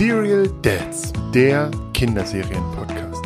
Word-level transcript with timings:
Serial 0.00 0.48
Dads, 0.62 1.12
der 1.34 1.70
Kinderserien-Podcast. 1.92 3.22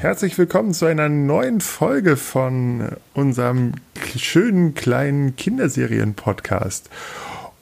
Herzlich 0.00 0.36
willkommen 0.36 0.74
zu 0.74 0.86
einer 0.86 1.08
neuen 1.08 1.60
Folge 1.60 2.16
von 2.16 2.88
unserem 3.14 3.74
schönen 4.16 4.74
kleinen 4.74 5.36
Kinderserien-Podcast. 5.36 6.90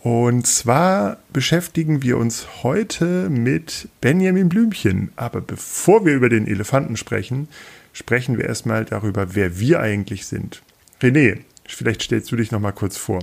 Und 0.00 0.46
zwar 0.46 1.18
beschäftigen 1.34 2.02
wir 2.02 2.16
uns 2.16 2.46
heute 2.62 3.28
mit 3.28 3.90
Benjamin 4.00 4.48
Blümchen. 4.48 5.12
Aber 5.16 5.42
bevor 5.42 6.06
wir 6.06 6.14
über 6.14 6.30
den 6.30 6.46
Elefanten 6.46 6.96
sprechen, 6.96 7.48
sprechen 7.92 8.38
wir 8.38 8.46
erstmal 8.46 8.86
darüber, 8.86 9.34
wer 9.34 9.60
wir 9.60 9.80
eigentlich 9.80 10.24
sind. 10.24 10.62
René, 11.02 11.40
vielleicht 11.66 12.00
stellst 12.00 12.32
du 12.32 12.36
dich 12.36 12.50
noch 12.52 12.60
mal 12.60 12.72
kurz 12.72 12.96
vor. 12.96 13.18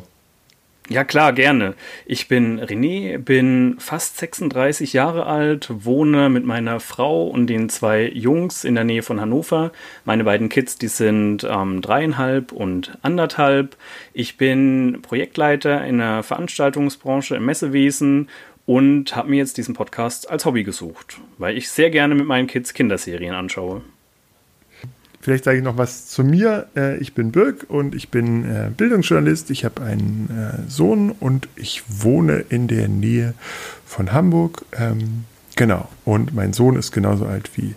Ja 0.92 1.04
klar, 1.04 1.34
gerne. 1.34 1.76
Ich 2.08 2.28
bin 2.28 2.60
René, 2.60 3.20
bin 3.20 3.76
fast 3.78 4.18
36 4.18 4.94
Jahre 4.94 5.28
alt, 5.28 5.70
wohne 5.72 6.30
mit 6.30 6.46
meiner 6.46 6.80
Frau 6.80 7.28
und 7.28 7.46
den 7.46 7.70
zwei 7.70 8.10
Jungs 8.10 8.64
in 8.64 8.74
der 8.74 8.86
Nähe 8.86 9.04
von 9.04 9.22
Hannover. 9.22 9.72
Meine 10.04 10.24
beiden 10.24 10.50
Kids, 10.50 10.80
die 10.80 10.88
sind 10.88 11.48
ähm, 11.48 11.84
dreieinhalb 11.84 12.52
und 12.52 12.98
anderthalb. 13.04 13.78
Ich 14.14 14.38
bin 14.38 15.04
Projektleiter 15.04 15.86
in 15.86 16.00
der 16.00 16.24
Veranstaltungsbranche 16.24 17.36
im 17.36 17.46
Messewesen 17.46 18.28
und 18.66 19.16
habe 19.16 19.30
mir 19.30 19.38
jetzt 19.38 19.58
diesen 19.58 19.76
Podcast 19.76 20.28
als 20.28 20.46
Hobby 20.46 20.64
gesucht, 20.64 21.20
weil 21.38 21.56
ich 21.56 21.70
sehr 21.70 21.92
gerne 21.92 22.16
mit 22.16 22.26
meinen 22.26 22.48
Kids 22.48 22.74
Kinderserien 22.74 23.36
anschaue. 23.36 23.84
Vielleicht 25.22 25.44
sage 25.44 25.58
ich 25.58 25.64
noch 25.64 25.78
was 25.78 26.08
zu 26.08 26.24
mir. 26.24 26.68
Äh, 26.76 26.98
ich 26.98 27.14
bin 27.14 27.32
Birg 27.32 27.66
und 27.68 27.94
ich 27.94 28.10
bin 28.10 28.46
äh, 28.46 28.70
Bildungsjournalist. 28.76 29.50
Ich 29.52 29.66
habe 29.66 29.82
einen 29.82 30.30
äh, 30.30 30.70
Sohn 30.70 31.12
und 31.12 31.50
ich 31.56 31.84
wohne 31.88 32.46
in 32.50 32.68
der 32.68 32.88
Nähe 32.88 33.34
von 33.86 34.14
Hamburg. 34.14 34.66
Ähm, 34.78 35.26
genau. 35.56 35.90
Und 36.06 36.34
mein 36.34 36.54
Sohn 36.54 36.78
ist 36.78 36.92
genauso 36.92 37.26
alt 37.26 37.52
wie 37.56 37.76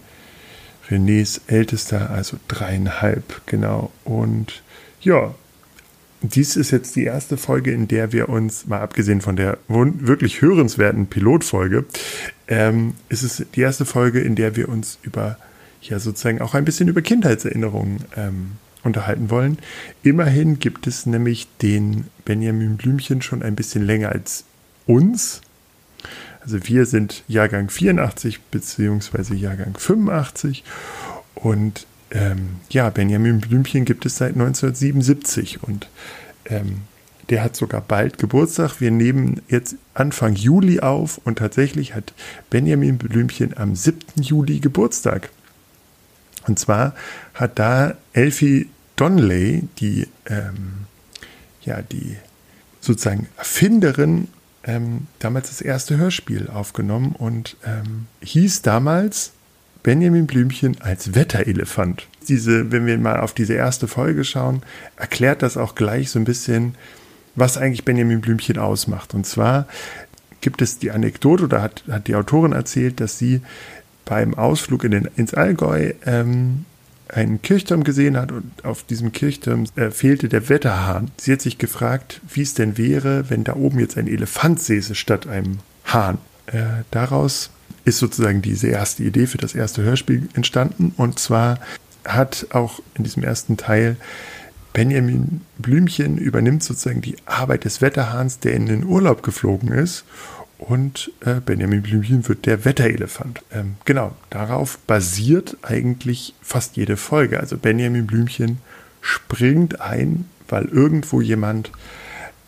Renés 0.89 1.41
ältester, 1.49 2.11
also 2.11 2.37
dreieinhalb. 2.47 3.43
Genau. 3.47 3.91
Und 4.05 4.63
ja, 5.01 5.35
dies 6.23 6.55
ist 6.55 6.71
jetzt 6.71 6.95
die 6.95 7.05
erste 7.05 7.37
Folge, 7.37 7.73
in 7.73 7.89
der 7.89 8.13
wir 8.13 8.29
uns, 8.29 8.67
mal 8.67 8.81
abgesehen 8.81 9.21
von 9.21 9.35
der 9.35 9.59
wirklich 9.67 10.41
hörenswerten 10.41 11.09
Pilotfolge, 11.09 11.85
ähm, 12.47 12.95
ist 13.09 13.25
es 13.25 13.45
die 13.55 13.61
erste 13.61 13.85
Folge, 13.85 14.21
in 14.21 14.37
der 14.37 14.55
wir 14.55 14.69
uns 14.69 14.99
über 15.03 15.39
ja 15.89 15.99
sozusagen 15.99 16.41
auch 16.41 16.55
ein 16.55 16.65
bisschen 16.65 16.89
über 16.89 17.03
Kindheitserinnerungen 17.03 18.05
ähm, 18.17 18.53
unterhalten 18.85 19.31
wollen. 19.31 19.59
Immerhin 20.03 20.59
gibt 20.59 20.87
es 20.87 21.07
nämlich 21.07 21.49
den 21.61 22.07
Benjamin 22.25 22.77
Blümchen 22.77 23.23
schon 23.23 23.43
ein 23.43 23.55
bisschen 23.55 23.85
länger 23.85 24.11
als 24.11 24.45
uns. 24.87 25.41
Also 26.41 26.59
wir 26.67 26.87
sind 26.87 27.23
Jahrgang 27.29 27.71
84 27.71 28.41
beziehungsweise 28.51 29.35
Jahrgang 29.35 29.77
85 29.77 30.65
und 31.35 31.87
ähm, 32.11 32.57
ja, 32.71 32.91
Benjamin 32.91 33.41
Blümchen 33.41 33.85
gibt 33.85 34.05
es 34.05 34.17
seit 34.17 34.33
1977 34.33 35.63
und 35.63 35.89
ähm, 36.47 36.83
der 37.31 37.43
hat 37.43 37.57
sogar 37.57 37.81
bald 37.81 38.19
Geburtstag. 38.19 38.81
Wir 38.81 38.91
nehmen 38.91 39.41
jetzt 39.49 39.77
Anfang 39.95 40.35
Juli 40.35 40.81
auf 40.81 41.21
und 41.25 41.39
tatsächlich 41.39 41.95
hat 41.95 42.13
Benjamin 42.51 42.99
Blümchen 42.99 43.57
am 43.57 43.75
7. 43.75 44.01
Juli 44.21 44.59
Geburtstag. 44.59 45.31
Und 46.47 46.59
zwar 46.59 46.95
hat 47.35 47.59
da 47.59 47.95
Elfie 48.13 48.69
Donnelly, 48.97 49.69
die, 49.79 50.09
ähm, 50.27 50.87
ja, 51.63 51.83
die 51.83 52.17
sozusagen 52.81 53.29
Erfinderin, 53.37 54.29
ähm, 54.65 55.07
damals 55.19 55.49
das 55.49 55.61
erste 55.61 55.97
Hörspiel 55.97 56.49
aufgenommen 56.49 57.15
und 57.19 57.57
ähm, 57.65 58.07
hieß 58.21 58.63
damals 58.63 59.33
Benjamin 59.83 60.27
Blümchen 60.27 60.81
als 60.81 61.15
Wetterelefant. 61.15 62.07
Diese, 62.29 62.71
wenn 62.71 62.87
wir 62.87 62.97
mal 62.99 63.21
auf 63.21 63.35
diese 63.35 63.55
erste 63.55 63.89
Folge 63.89 64.25
schauen, 64.25 64.63
erklärt 64.97 65.43
das 65.43 65.57
auch 65.57 65.75
gleich 65.75 66.11
so 66.11 66.21
ein 66.21 66.25
bisschen, 66.25 66.77
was 67.35 67.59
eigentlich 67.59 67.85
Benjamin 67.85 68.21
Blümchen 68.21 68.59
ausmacht. 68.59 69.15
Und 69.15 69.27
zwar 69.27 69.67
gibt 70.41 70.63
es 70.63 70.79
die 70.79 70.93
Anekdote 70.93 71.45
oder 71.45 71.63
hat, 71.63 71.83
hat 71.91 72.07
die 72.07 72.15
Autorin 72.15 72.53
erzählt, 72.53 73.01
dass 73.01 73.19
sie 73.19 73.41
beim 74.05 74.35
Ausflug 74.35 74.85
in 74.85 74.91
den, 74.93 75.09
ins 75.17 75.35
Allgäu 75.35 75.93
ähm, 76.05 76.65
einen 77.09 77.43
Kirchturm 77.43 77.85
gesehen 77.85 78.17
hat 78.17 78.33
und 78.33 78.65
auf 78.65 78.85
diesem 78.85 79.13
Kirchturm 79.13 79.67
äh, 79.77 79.91
fehlte 79.91 80.29
der 80.29 80.49
Wetterhahn. 80.49 81.11
Sie 81.19 81.33
hat 81.33 81.43
sich 81.43 81.59
gefragt, 81.59 82.21
wie 82.33 82.43
es 82.43 82.55
denn 82.55 82.79
wäre, 82.79 83.29
wenn 83.29 83.45
da 83.45 83.55
oben 83.55 83.79
jetzt 83.79 83.99
ein 83.99 84.09
Elefant 84.09 84.61
säße 84.61 84.95
statt 84.95 85.27
einem 85.27 85.59
Hahn. 85.85 86.19
Äh, 86.47 86.63
daraus 86.91 87.51
ist 87.85 87.99
sozusagen 87.99 88.43
diese 88.43 88.69
erste 88.69 89.03
Idee 89.03 89.27
für 89.27 89.39
das 89.39 89.55
erste 89.55 89.83
Hörspiel 89.83 90.29
entstanden 90.35 90.95
und 90.97 91.19
zwar 91.19 91.59
hat 92.05 92.47
auch 92.51 92.81
in 92.95 93.05
diesem 93.05 93.23
ersten 93.23 93.57
Teil 93.57 93.97
Benjamin 94.73 95.43
Blümchen 95.59 96.17
übernimmt 96.17 96.65
sozusagen 96.65 97.03
die 97.03 97.17
Arbeit 97.27 97.65
des 97.65 97.81
Wetterhahns, 97.81 98.39
der 98.39 98.55
in 98.55 98.67
den 98.67 98.85
Urlaub 98.85 99.23
geflogen 99.23 99.71
ist 99.71 100.05
und 100.63 101.11
äh, 101.25 101.41
Benjamin 101.41 101.83
Blümchen 101.83 102.29
wird 102.29 102.47
der 102.47 102.65
Wetterelefant. 102.65 103.43
Ähm, 103.53 103.77
genau, 103.85 104.15
darauf 104.31 104.79
basiert 104.87 105.57
eigentlich 105.63 106.35
fast 106.41 106.77
jede 106.77 106.97
Folge. 106.97 107.41
Also 107.41 107.57
Benjamin 107.57 108.07
Blümchen 108.07 108.59
springt 109.01 109.81
ein, 109.81 110.29
weil 110.49 110.67
irgendwo 110.67 111.21
jemand 111.21 111.73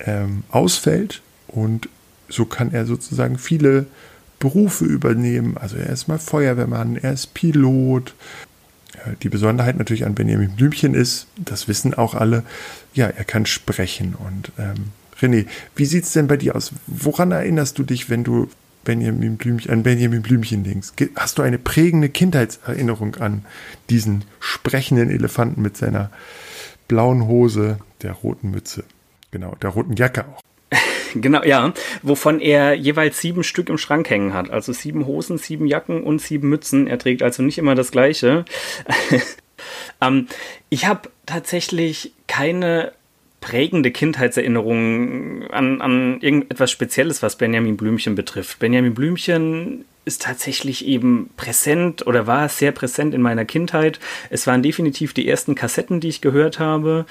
ähm, 0.01 0.45
ausfällt 0.51 1.23
und 1.49 1.89
so 2.29 2.45
kann 2.45 2.73
er 2.73 2.87
sozusagen 2.87 3.39
viele 3.39 3.87
Berufe 4.39 4.85
übernehmen. 4.85 5.57
Also 5.59 5.77
er 5.77 5.91
ist 5.91 6.09
mal 6.09 6.19
Feuerwehrmann, 6.19 6.97
er 6.97 7.13
ist 7.13 7.35
Pilot. 7.35 8.15
Äh, 8.95 9.17
die 9.23 9.29
Besonderheit 9.29 9.77
natürlich 9.77 10.05
an 10.05 10.15
Benjamin 10.15 10.55
Blümchen 10.55 10.95
ist, 10.95 11.27
das 11.37 11.67
wissen 11.67 11.95
auch 11.95 12.15
alle, 12.15 12.45
ja, 12.93 13.07
er 13.07 13.25
kann 13.25 13.47
sprechen 13.47 14.15
und 14.15 14.53
ähm, 14.59 14.93
René, 15.25 15.47
wie 15.75 15.87
sieht 15.87 16.05
es 16.05 16.13
denn 16.13 16.27
bei 16.27 16.37
dir 16.37 16.55
aus? 16.55 16.73
Woran 16.87 17.33
erinnerst 17.33 17.79
du 17.79 17.83
dich, 17.83 18.11
wenn 18.11 18.25
du 18.25 18.49
Benjamin 18.85 19.37
Blümchen, 19.37 19.71
an 19.73 19.83
Benjamin 19.83 20.23
Blümchen 20.23 20.65
denkst? 20.65 20.91
Hast 21.17 21.39
du 21.39 21.43
eine 21.43 21.59
prägende 21.59 22.09
Kindheitserinnerung 22.09 23.17
an 23.17 23.45
diesen 23.91 24.25
sprechenden 24.41 25.11
Elefanten 25.11 25.63
mit 25.63 25.77
seiner 25.77 26.11
blauen 26.87 27.27
Hose, 27.27 27.79
der 28.03 28.13
roten 28.13 28.51
Mütze? 28.51 28.85
Genau, 29.31 29.57
der 29.63 29.71
roten 29.71 29.95
Jacke 29.97 30.27
auch. 30.27 30.41
Genau, 31.17 31.45
ja, 31.45 31.73
wovon 32.03 32.41
er 32.41 32.75
jeweils 32.75 33.21
sieben 33.21 33.45
Stück 33.45 33.69
im 33.69 33.79
Schrank 33.79 34.11
hängen 34.11 34.35
hat. 34.35 34.51
Also 34.51 34.73
sieben 34.73 35.07
Hosen, 35.07 35.39
sieben 35.39 35.69
Jacken 35.69 36.03
und 36.03 36.21
sieben 36.21 36.49
Mützen. 36.49 36.89
Er 36.89 36.99
trägt 36.99 37.23
also 37.23 37.45
nicht 37.45 37.57
immer 37.57 37.77
das 37.77 37.93
Gleiche. 37.93 38.45
ähm, 40.01 40.27
ich 40.71 40.87
habe 40.87 41.09
tatsächlich 41.25 42.15
keine 42.27 42.91
prägende 43.45 43.91
Kindheitserinnerungen 43.91 45.51
an, 45.51 45.83
an 45.83 46.21
irgendetwas 46.23 46.71
Spezielles, 46.71 47.23
was 47.23 47.37
Benjamin 47.37 47.77
Blümchen 47.77 48.15
betrifft. 48.15 48.59
Benjamin 48.59 48.95
Blümchen 48.95 49.85
ist 50.07 50.23
tatsächlich 50.23 50.87
eben 50.87 51.29
präsent 51.37 52.07
oder 52.07 52.27
war 52.27 52.49
sehr 52.49 52.73
präsent 52.73 53.13
in 53.13 53.21
meiner 53.21 53.45
Kindheit. 53.45 54.01
Es 54.31 54.47
waren 54.47 54.63
definitiv 54.63 55.13
die 55.13 55.29
ersten 55.29 55.55
Kassetten, 55.55 56.01
die 56.01 56.09
ich 56.09 56.23
gehört 56.23 56.59
habe. 56.59 57.05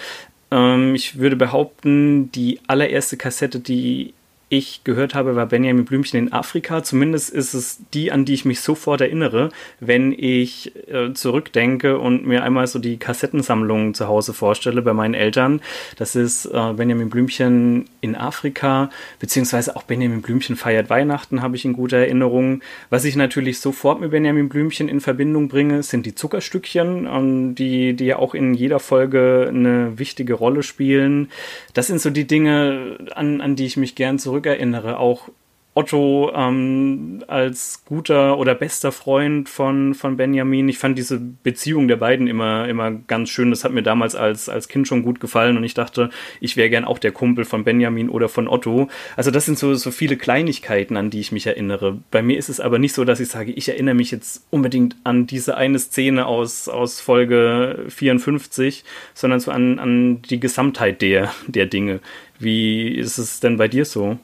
Ähm, 0.50 0.96
ich 0.96 1.20
würde 1.20 1.36
behaupten, 1.36 2.32
die 2.32 2.60
allererste 2.66 3.16
Kassette, 3.16 3.60
die 3.60 4.16
ich 4.58 4.84
gehört 4.84 5.16
habe, 5.16 5.36
war 5.36 5.48
Benjamin 5.48 5.84
Blümchen 5.84 6.20
in 6.20 6.32
Afrika. 6.32 6.84
Zumindest 6.84 7.32
ist 7.32 7.56
es 7.56 7.80
die, 7.94 8.12
an 8.12 8.24
die 8.24 8.36
ich 8.36 8.46
mich 8.46 8.60
sofort 8.62 9.02
erinnere, 9.02 9.50
wenn 9.80 10.12
ich 10.12 10.74
äh, 10.88 11.12
zurückdenke 11.14 11.98
und 11.98 12.28
mir 12.28 12.44
einmal 12.44 12.68
so 12.68 12.78
die 12.78 12.98
Kassettensammlung 12.98 13.96
zu 13.96 14.08
Hause 14.08 14.34
vorstelle 14.34 14.84
bei 14.84 14.94
meinen 14.94 15.16
Eltern. 15.16 15.60
Das 15.98 16.16
ist 16.16 16.46
äh, 16.46 16.74
Benjamin 16.74 17.10
Blümchen 17.10 17.86
in 18.02 18.16
Afrika, 18.16 18.92
beziehungsweise 19.20 19.76
auch 19.76 19.84
Benjamin 19.84 20.22
Blümchen 20.22 20.56
feiert 20.56 20.90
Weihnachten, 20.92 21.42
habe 21.42 21.56
ich 21.56 21.66
in 21.66 21.74
guter 21.74 21.98
Erinnerung. 21.98 22.62
Was 22.92 23.06
ich 23.06 23.16
natürlich 23.16 23.60
sofort 23.60 24.02
mit 24.02 24.12
Benjamin 24.12 24.50
Blümchen 24.50 24.88
in 24.88 25.02
Verbindung 25.02 25.48
bringe, 25.48 25.82
sind 25.82 26.06
die 26.06 26.14
Zuckerstückchen, 26.14 27.08
ähm, 27.12 27.56
die, 27.56 27.94
die 27.94 28.06
ja 28.06 28.18
auch 28.18 28.36
in 28.36 28.54
jeder 28.54 28.80
Folge 28.80 29.48
eine 29.50 29.98
wichtige 29.98 30.36
Rolle 30.36 30.62
spielen. 30.62 31.30
Das 31.74 31.88
sind 31.88 32.00
so 32.00 32.12
die 32.12 32.28
Dinge, 32.28 32.98
an, 33.16 33.42
an 33.42 33.56
die 33.56 33.66
ich 33.66 33.78
mich 33.78 33.96
gern 33.96 34.20
zurück 34.20 34.43
zurückerinnere, 34.44 35.00
auch 35.00 35.30
Otto 35.76 36.32
ähm, 36.36 37.24
als 37.26 37.84
guter 37.84 38.38
oder 38.38 38.54
bester 38.54 38.92
Freund 38.92 39.50
von, 39.50 39.96
von 39.96 40.18
Benjamin. 40.18 40.70
Ich 40.70 40.78
fand 40.78 41.00
diese 41.00 41.20
Beziehung 41.20 41.88
der 41.88 41.96
beiden 41.96 42.28
immer, 42.28 42.68
immer 42.68 42.92
ganz 42.92 43.32
schön. 43.32 43.50
Das 43.50 43.64
hat 43.64 43.72
mir 43.72 43.82
damals 43.82 44.14
als, 44.14 44.50
als 44.50 44.68
Kind 44.68 44.88
schon 44.88 45.02
gut 45.02 45.20
gefallen 45.20 45.58
und 45.58 45.64
ich 45.64 45.74
dachte, 45.74 46.12
ich 46.40 46.58
wäre 46.58 46.70
gern 46.70 46.86
auch 46.86 47.00
der 47.00 47.12
Kumpel 47.12 47.44
von 47.44 47.64
Benjamin 47.64 48.10
oder 48.10 48.30
von 48.30 48.48
Otto. 48.48 48.88
Also 49.16 49.32
das 49.32 49.48
sind 49.48 49.58
so, 49.58 49.74
so 49.74 49.90
viele 49.90 50.16
Kleinigkeiten, 50.16 50.96
an 50.96 51.10
die 51.10 51.22
ich 51.22 51.32
mich 51.32 51.48
erinnere. 51.48 51.98
Bei 52.12 52.22
mir 52.22 52.38
ist 52.38 52.50
es 52.50 52.60
aber 52.60 52.78
nicht 52.78 52.94
so, 52.94 53.04
dass 53.04 53.20
ich 53.20 53.30
sage, 53.30 53.52
ich 53.52 53.68
erinnere 53.68 53.96
mich 53.96 54.12
jetzt 54.12 54.46
unbedingt 54.52 54.96
an 55.04 55.26
diese 55.26 55.58
eine 55.58 55.80
Szene 55.80 56.28
aus, 56.28 56.70
aus 56.70 57.02
Folge 57.02 57.86
54, 57.90 58.84
sondern 59.16 59.40
so 59.40 59.50
an, 59.50 59.80
an 59.80 60.22
die 60.22 60.40
Gesamtheit 60.40 61.02
der, 61.02 61.34
der 61.48 61.66
Dinge. 61.66 62.00
Wie 62.38 62.90
ist 62.90 63.18
es 63.18 63.40
denn 63.40 63.58
bei 63.58 63.68
dir 63.68 63.86
so? 63.86 64.20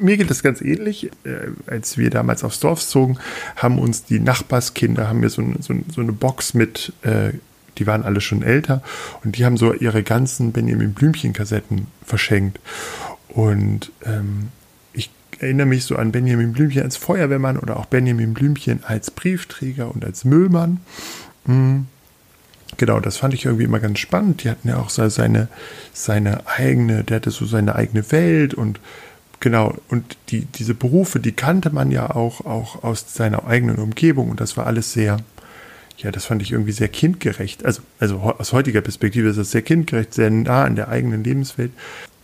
Mir 0.00 0.16
geht 0.16 0.30
das 0.30 0.42
ganz 0.42 0.60
ähnlich. 0.60 1.10
Äh, 1.24 1.50
als 1.66 1.98
wir 1.98 2.10
damals 2.10 2.44
aufs 2.44 2.60
Dorf 2.60 2.86
zogen, 2.86 3.18
haben 3.56 3.78
uns 3.78 4.04
die 4.04 4.20
Nachbarskinder, 4.20 5.08
haben 5.08 5.20
mir 5.20 5.30
so, 5.30 5.42
so, 5.60 5.74
so 5.92 6.00
eine 6.00 6.12
Box 6.12 6.54
mit, 6.54 6.92
äh, 7.02 7.32
die 7.78 7.86
waren 7.86 8.02
alle 8.02 8.20
schon 8.20 8.42
älter 8.42 8.82
und 9.24 9.36
die 9.36 9.44
haben 9.44 9.56
so 9.56 9.72
ihre 9.72 10.02
ganzen 10.02 10.52
Benjamin 10.52 10.92
Blümchen-Kassetten 10.92 11.86
verschenkt. 12.04 12.60
Und 13.28 13.92
ähm, 14.04 14.48
ich 14.92 15.10
erinnere 15.38 15.66
mich 15.66 15.84
so 15.84 15.96
an 15.96 16.12
Benjamin 16.12 16.52
Blümchen 16.52 16.82
als 16.82 16.96
Feuerwehrmann 16.96 17.58
oder 17.58 17.78
auch 17.78 17.86
Benjamin 17.86 18.34
Blümchen 18.34 18.84
als 18.84 19.10
Briefträger 19.10 19.92
und 19.92 20.04
als 20.04 20.24
Müllmann. 20.24 20.80
Mhm. 21.46 21.86
Genau, 22.78 23.00
das 23.00 23.18
fand 23.18 23.34
ich 23.34 23.44
irgendwie 23.44 23.64
immer 23.64 23.80
ganz 23.80 23.98
spannend. 23.98 24.44
Die 24.44 24.50
hatten 24.50 24.68
ja 24.68 24.78
auch 24.78 24.90
seine, 24.90 25.48
seine 25.92 26.46
eigene, 26.46 27.04
der 27.04 27.16
hatte 27.16 27.30
so 27.30 27.44
seine 27.44 27.74
eigene 27.74 28.10
Welt 28.12 28.54
und 28.54 28.80
genau, 29.42 29.74
und 29.88 30.16
die, 30.30 30.46
diese 30.46 30.72
Berufe, 30.72 31.20
die 31.20 31.32
kannte 31.32 31.70
man 31.70 31.90
ja 31.90 32.10
auch, 32.14 32.46
auch 32.46 32.82
aus 32.82 33.12
seiner 33.12 33.46
eigenen 33.46 33.76
Umgebung 33.76 34.30
und 34.30 34.40
das 34.40 34.56
war 34.56 34.66
alles 34.66 34.94
sehr, 34.94 35.18
ja, 35.98 36.10
das 36.10 36.24
fand 36.24 36.40
ich 36.40 36.52
irgendwie 36.52 36.72
sehr 36.72 36.88
kindgerecht. 36.88 37.64
Also, 37.66 37.82
also 37.98 38.20
aus 38.20 38.52
heutiger 38.54 38.80
Perspektive 38.80 39.28
ist 39.28 39.38
das 39.38 39.50
sehr 39.50 39.62
kindgerecht, 39.62 40.14
sehr 40.14 40.30
nah 40.30 40.64
an 40.64 40.76
der 40.76 40.88
eigenen 40.88 41.22
Lebenswelt. 41.22 41.72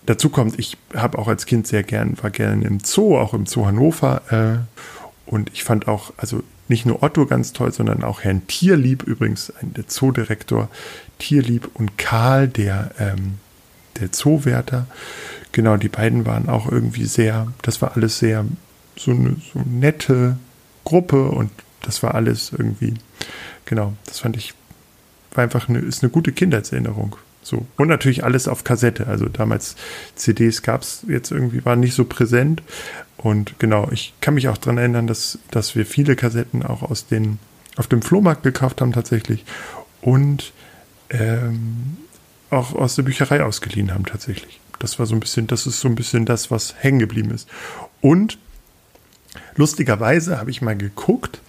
Dazu 0.06 0.30
kommt, 0.30 0.58
ich 0.58 0.78
habe 0.94 1.18
auch 1.18 1.28
als 1.28 1.44
Kind 1.44 1.66
sehr 1.66 1.82
gern, 1.82 2.16
war 2.22 2.30
gern 2.30 2.62
im 2.62 2.80
Zoo, 2.80 3.18
auch 3.18 3.34
im 3.34 3.44
Zoo 3.44 3.66
Hannover. 3.66 4.22
Äh, 4.30 5.30
und 5.30 5.50
ich 5.52 5.64
fand 5.64 5.86
auch, 5.86 6.14
also 6.16 6.42
nicht 6.68 6.86
nur 6.86 7.02
Otto 7.02 7.26
ganz 7.26 7.52
toll, 7.52 7.72
sondern 7.72 8.04
auch 8.04 8.22
Herrn 8.22 8.46
Tierlieb, 8.46 9.02
übrigens 9.02 9.52
der 9.60 9.88
Zoodirektor 9.88 10.68
Tierlieb 11.18 11.68
und 11.74 11.98
Karl, 11.98 12.48
der, 12.48 12.92
ähm, 12.98 13.34
der 14.00 14.12
Zoowärter. 14.12 14.86
Genau, 15.52 15.76
die 15.76 15.88
beiden 15.88 16.26
waren 16.26 16.48
auch 16.48 16.70
irgendwie 16.70 17.06
sehr, 17.06 17.48
das 17.62 17.80
war 17.82 17.96
alles 17.96 18.18
sehr 18.18 18.44
so 18.96 19.12
eine 19.12 19.36
so 19.52 19.60
nette 19.64 20.36
Gruppe 20.84 21.28
und 21.28 21.50
das 21.82 22.02
war 22.02 22.14
alles 22.14 22.52
irgendwie, 22.56 22.94
genau, 23.64 23.94
das 24.06 24.20
fand 24.20 24.36
ich, 24.36 24.54
war 25.32 25.44
einfach 25.44 25.68
eine, 25.68 25.78
ist 25.78 26.02
eine 26.02 26.10
gute 26.10 26.32
Kindheitserinnerung. 26.32 27.16
So. 27.42 27.66
Und 27.76 27.88
natürlich 27.88 28.24
alles 28.24 28.46
auf 28.46 28.64
Kassette. 28.64 29.06
Also 29.06 29.26
damals 29.26 29.76
CDs 30.16 30.62
gab 30.62 30.82
es 30.82 31.04
jetzt 31.08 31.30
irgendwie, 31.30 31.64
waren 31.64 31.80
nicht 31.80 31.94
so 31.94 32.04
präsent. 32.04 32.62
Und 33.16 33.58
genau, 33.58 33.88
ich 33.90 34.12
kann 34.20 34.34
mich 34.34 34.48
auch 34.48 34.58
daran 34.58 34.78
erinnern, 34.78 35.06
dass, 35.06 35.38
dass 35.50 35.74
wir 35.74 35.86
viele 35.86 36.14
Kassetten 36.14 36.62
auch 36.62 36.82
aus 36.82 37.06
den, 37.06 37.38
auf 37.76 37.86
dem 37.86 38.02
Flohmarkt 38.02 38.42
gekauft 38.42 38.80
haben 38.80 38.92
tatsächlich. 38.92 39.44
Und 40.02 40.52
ähm, 41.10 41.96
auch 42.50 42.74
aus 42.74 42.96
der 42.96 43.02
Bücherei 43.04 43.42
ausgeliehen 43.42 43.94
haben 43.94 44.04
tatsächlich. 44.04 44.60
Das 44.78 44.98
war 44.98 45.06
so 45.06 45.14
ein 45.14 45.20
bisschen, 45.20 45.46
das 45.46 45.66
ist 45.66 45.80
so 45.80 45.88
ein 45.88 45.94
bisschen 45.94 46.24
das, 46.24 46.50
was 46.50 46.74
hängen 46.78 46.98
geblieben 46.98 47.30
ist. 47.30 47.48
Und 48.00 48.38
lustigerweise 49.56 50.38
habe 50.38 50.50
ich 50.50 50.62
mal 50.62 50.76
geguckt, 50.76 51.40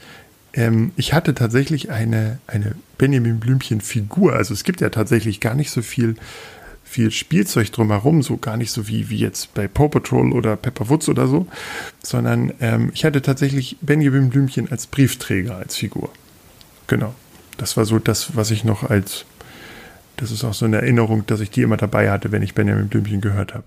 ähm, 0.54 0.92
ich 0.96 1.14
hatte 1.14 1.36
tatsächlich 1.36 1.92
eine, 1.92 2.40
eine 2.48 2.76
Benjamin 2.98 3.40
Blümchen-Figur. 3.40 4.34
Also 4.34 4.54
es 4.54 4.64
gibt 4.64 4.82
ja 4.82 4.90
tatsächlich 4.90 5.40
gar 5.40 5.56
nicht 5.56 5.72
so 5.72 5.82
viel, 5.82 6.16
viel 6.84 7.12
Spielzeug 7.12 7.72
drumherum, 7.72 8.24
so 8.24 8.38
gar 8.38 8.58
nicht 8.58 8.72
so 8.72 8.88
wie, 8.88 9.10
wie 9.10 9.20
jetzt 9.20 9.54
bei 9.54 9.68
Paw 9.68 9.90
Patrol 9.90 10.34
oder 10.34 10.56
Pepper 10.56 10.90
Woods 10.90 11.08
oder 11.08 11.28
so, 11.28 11.48
sondern 12.02 12.54
ähm, 12.60 12.92
ich 12.94 13.06
hatte 13.06 13.22
tatsächlich 13.22 13.78
Benjamin 13.82 14.30
Blümchen 14.30 14.72
als 14.72 14.88
Briefträger, 14.88 15.58
als 15.58 15.76
Figur. 15.76 16.10
Genau. 16.88 17.14
Das 17.58 17.78
war 17.78 17.86
so 17.86 18.00
das, 18.00 18.36
was 18.36 18.52
ich 18.52 18.64
noch 18.64 18.90
als, 18.90 19.26
das 20.20 20.32
ist 20.32 20.44
auch 20.44 20.54
so 20.54 20.66
eine 20.66 20.78
Erinnerung, 20.78 21.26
dass 21.26 21.40
ich 21.40 21.50
die 21.50 21.62
immer 21.62 21.78
dabei 21.78 22.12
hatte, 22.12 22.32
wenn 22.32 22.44
ich 22.44 22.54
Benjamin 22.54 22.90
Blümchen 22.90 23.22
gehört 23.22 23.54
habe. 23.54 23.66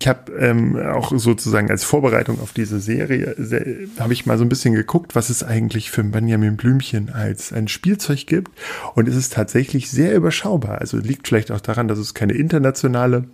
Ich 0.00 0.08
habe 0.08 0.32
ähm, 0.32 0.76
auch 0.76 1.12
sozusagen 1.16 1.70
als 1.70 1.84
Vorbereitung 1.84 2.40
auf 2.40 2.52
diese 2.52 2.80
Serie, 2.80 3.36
se 3.38 3.86
habe 4.00 4.12
ich 4.12 4.26
mal 4.26 4.36
so 4.36 4.44
ein 4.44 4.48
bisschen 4.48 4.74
geguckt, 4.74 5.14
was 5.14 5.30
es 5.30 5.44
eigentlich 5.44 5.92
für 5.92 6.02
Benjamin 6.02 6.56
Blümchen 6.56 7.10
als 7.10 7.52
ein 7.52 7.68
Spielzeug 7.68 8.26
gibt. 8.26 8.50
Und 8.94 9.08
es 9.08 9.14
ist 9.14 9.34
tatsächlich 9.34 9.90
sehr 9.90 10.16
überschaubar. 10.16 10.78
Also 10.78 10.96
liegt 10.96 11.28
vielleicht 11.28 11.52
auch 11.52 11.60
daran, 11.60 11.86
dass 11.86 12.00
es 12.00 12.14
keine 12.14 12.32
internationale 12.32 13.24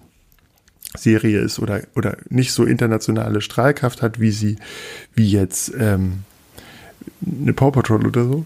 Serie 0.94 1.40
ist 1.40 1.58
oder, 1.58 1.82
oder 1.94 2.19
nicht 2.28 2.52
so 2.52 2.64
internationale 2.64 3.40
Strahlkraft 3.40 4.02
hat, 4.02 4.20
wie 4.20 4.31
sie, 4.31 4.56
wie 5.14 5.31
jetzt 5.31 5.72
ähm, 5.78 6.25
eine 7.22 7.54
Paw 7.54 7.70
Patrol 7.70 8.06
oder 8.06 8.25
so. 8.25 8.44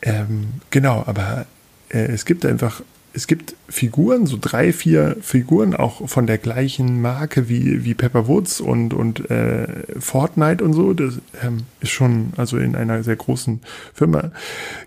Ähm, 0.00 0.48
genau, 0.70 1.04
aber 1.06 1.44
äh, 1.90 2.06
es 2.06 2.24
gibt 2.24 2.46
einfach 2.46 2.82
es 3.14 3.26
gibt 3.26 3.54
Figuren, 3.68 4.26
so 4.26 4.38
drei, 4.40 4.72
vier 4.72 5.16
Figuren, 5.20 5.74
auch 5.74 6.08
von 6.08 6.26
der 6.26 6.38
gleichen 6.38 7.02
Marke 7.02 7.48
wie, 7.48 7.84
wie 7.84 7.94
Pepper 7.94 8.26
Woods 8.26 8.60
und, 8.60 8.94
und 8.94 9.30
äh, 9.30 9.66
Fortnite 9.98 10.64
und 10.64 10.72
so. 10.72 10.94
Das 10.94 11.20
ähm, 11.42 11.64
ist 11.80 11.90
schon 11.90 12.32
also 12.36 12.56
in 12.56 12.74
einer 12.74 13.02
sehr 13.02 13.16
großen 13.16 13.60
Firma. 13.92 14.32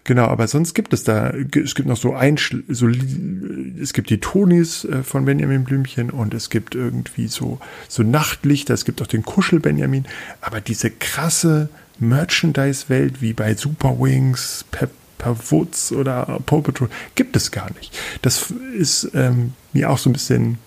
Genau, 0.03 0.25
aber 0.25 0.47
sonst 0.47 0.73
gibt 0.73 0.93
es 0.93 1.03
da, 1.03 1.29
es 1.29 1.75
gibt 1.75 1.87
noch 1.87 1.97
so 1.97 2.13
ein, 2.13 2.37
so, 2.67 2.89
es 3.79 3.93
gibt 3.93 4.09
die 4.09 4.19
Tonis 4.19 4.85
äh, 4.85 5.03
von 5.03 5.25
Benjamin 5.25 5.63
Blümchen 5.63 6.09
und 6.09 6.33
es 6.33 6.49
gibt 6.49 6.73
irgendwie 6.73 7.27
so, 7.27 7.59
so 7.87 8.01
Nachtlichter, 8.01 8.73
es 8.73 8.85
gibt 8.85 9.01
auch 9.01 9.07
den 9.07 9.23
Kuschel 9.23 9.59
Benjamin, 9.59 10.05
aber 10.41 10.61
diese 10.61 10.89
krasse 10.89 11.69
Merchandise-Welt 11.99 13.21
wie 13.21 13.33
bei 13.33 13.53
Super 13.53 13.99
Wings, 13.99 14.65
Pep 14.71 14.89
per 15.17 15.51
Woods 15.51 15.91
oder 15.91 16.39
Paw 16.45 16.61
Patrol 16.61 16.89
gibt 17.15 17.35
es 17.35 17.51
gar 17.51 17.71
nicht. 17.73 17.97
Das 18.21 18.51
ist 18.51 19.11
ähm, 19.13 19.53
mir 19.73 19.89
auch 19.89 19.97
so 19.97 20.09
ein 20.09 20.13
bisschen, 20.13 20.57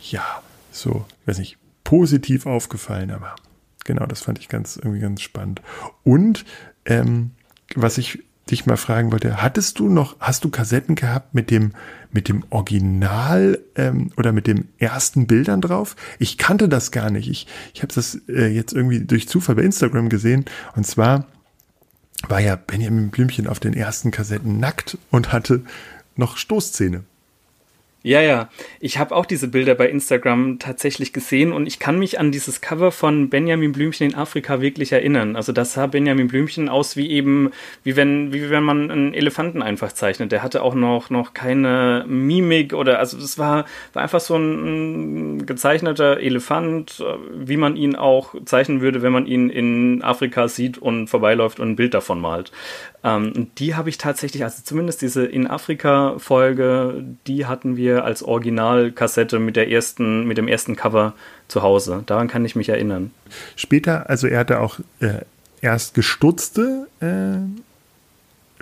ja, 0.00 0.42
so, 0.70 1.04
ich 1.22 1.28
weiß 1.28 1.38
nicht, 1.38 1.58
positiv 1.84 2.46
aufgefallen, 2.46 3.10
aber 3.10 3.34
genau, 3.84 4.06
das 4.06 4.20
fand 4.20 4.38
ich 4.38 4.48
ganz, 4.48 4.76
irgendwie 4.76 5.00
ganz 5.00 5.22
spannend. 5.22 5.62
Und 6.04 6.44
ähm, 6.84 7.32
was 7.74 7.98
ich 7.98 8.22
dich 8.50 8.66
mal 8.66 8.76
fragen 8.76 9.12
wollte, 9.12 9.42
hattest 9.42 9.78
du 9.78 9.88
noch, 9.88 10.16
hast 10.20 10.44
du 10.44 10.50
Kassetten 10.50 10.94
gehabt 10.94 11.34
mit 11.34 11.50
dem, 11.50 11.72
mit 12.12 12.28
dem 12.28 12.44
Original 12.50 13.58
ähm, 13.76 14.10
oder 14.16 14.32
mit 14.32 14.46
den 14.46 14.68
ersten 14.78 15.26
Bildern 15.26 15.60
drauf? 15.60 15.96
Ich 16.18 16.38
kannte 16.38 16.68
das 16.68 16.90
gar 16.90 17.10
nicht. 17.10 17.28
Ich, 17.28 17.46
ich 17.74 17.82
habe 17.82 17.92
das 17.94 18.20
äh, 18.28 18.48
jetzt 18.48 18.72
irgendwie 18.72 19.00
durch 19.00 19.28
Zufall 19.28 19.56
bei 19.56 19.62
Instagram 19.62 20.08
gesehen. 20.08 20.44
Und 20.76 20.86
zwar 20.86 21.26
war 22.26 22.40
ja 22.40 22.56
Benjamin 22.56 23.10
Blümchen 23.10 23.46
auf 23.46 23.60
den 23.60 23.74
ersten 23.74 24.10
Kassetten 24.10 24.58
nackt 24.58 24.98
und 25.10 25.32
hatte 25.32 25.62
noch 26.16 26.36
Stoßzähne. 26.36 27.04
Ja, 28.04 28.20
ja. 28.20 28.48
Ich 28.78 28.98
habe 28.98 29.14
auch 29.14 29.26
diese 29.26 29.48
Bilder 29.48 29.74
bei 29.74 29.88
Instagram 29.88 30.60
tatsächlich 30.60 31.12
gesehen 31.12 31.52
und 31.52 31.66
ich 31.66 31.80
kann 31.80 31.98
mich 31.98 32.20
an 32.20 32.30
dieses 32.30 32.60
Cover 32.60 32.92
von 32.92 33.28
Benjamin 33.28 33.72
Blümchen 33.72 34.10
in 34.10 34.14
Afrika 34.14 34.60
wirklich 34.60 34.92
erinnern. 34.92 35.34
Also 35.34 35.50
das 35.50 35.72
sah 35.72 35.88
Benjamin 35.88 36.28
Blümchen 36.28 36.68
aus 36.68 36.96
wie 36.96 37.10
eben, 37.10 37.50
wie 37.82 37.96
wenn, 37.96 38.32
wie 38.32 38.50
wenn 38.50 38.62
man 38.62 38.92
einen 38.92 39.14
Elefanten 39.14 39.62
einfach 39.62 39.92
zeichnet. 39.92 40.30
Der 40.30 40.44
hatte 40.44 40.62
auch 40.62 40.76
noch, 40.76 41.10
noch 41.10 41.34
keine 41.34 42.04
Mimik 42.06 42.72
oder, 42.72 43.00
also 43.00 43.18
es 43.18 43.36
war, 43.36 43.64
war 43.94 44.02
einfach 44.04 44.20
so 44.20 44.36
ein, 44.36 45.38
ein 45.38 45.46
gezeichneter 45.46 46.20
Elefant, 46.20 47.04
wie 47.34 47.56
man 47.56 47.74
ihn 47.74 47.96
auch 47.96 48.32
zeichnen 48.44 48.80
würde, 48.80 49.02
wenn 49.02 49.12
man 49.12 49.26
ihn 49.26 49.50
in 49.50 50.02
Afrika 50.04 50.46
sieht 50.46 50.78
und 50.78 51.08
vorbeiläuft 51.08 51.58
und 51.58 51.70
ein 51.70 51.76
Bild 51.76 51.94
davon 51.94 52.20
malt. 52.20 52.52
Ähm, 53.04 53.50
die 53.58 53.74
habe 53.76 53.88
ich 53.88 53.98
tatsächlich, 53.98 54.42
also 54.42 54.62
zumindest 54.64 55.02
diese 55.02 55.24
in 55.24 55.46
Afrika-Folge, 55.46 57.04
die 57.26 57.46
hatten 57.46 57.76
wir 57.76 58.04
als 58.04 58.22
Originalkassette 58.22 59.38
mit 59.38 59.56
der 59.56 59.70
ersten, 59.70 60.26
mit 60.26 60.36
dem 60.38 60.48
ersten 60.48 60.74
Cover 60.74 61.14
zu 61.46 61.62
Hause. 61.62 62.02
Daran 62.06 62.28
kann 62.28 62.44
ich 62.44 62.56
mich 62.56 62.68
erinnern. 62.68 63.12
Später, 63.54 64.10
also 64.10 64.26
er 64.26 64.40
hatte 64.40 64.60
auch 64.60 64.80
äh, 65.00 65.20
erst 65.60 65.94
gestutzte 65.94 66.88
äh, 67.00 67.38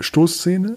Stoßzähne 0.01 0.75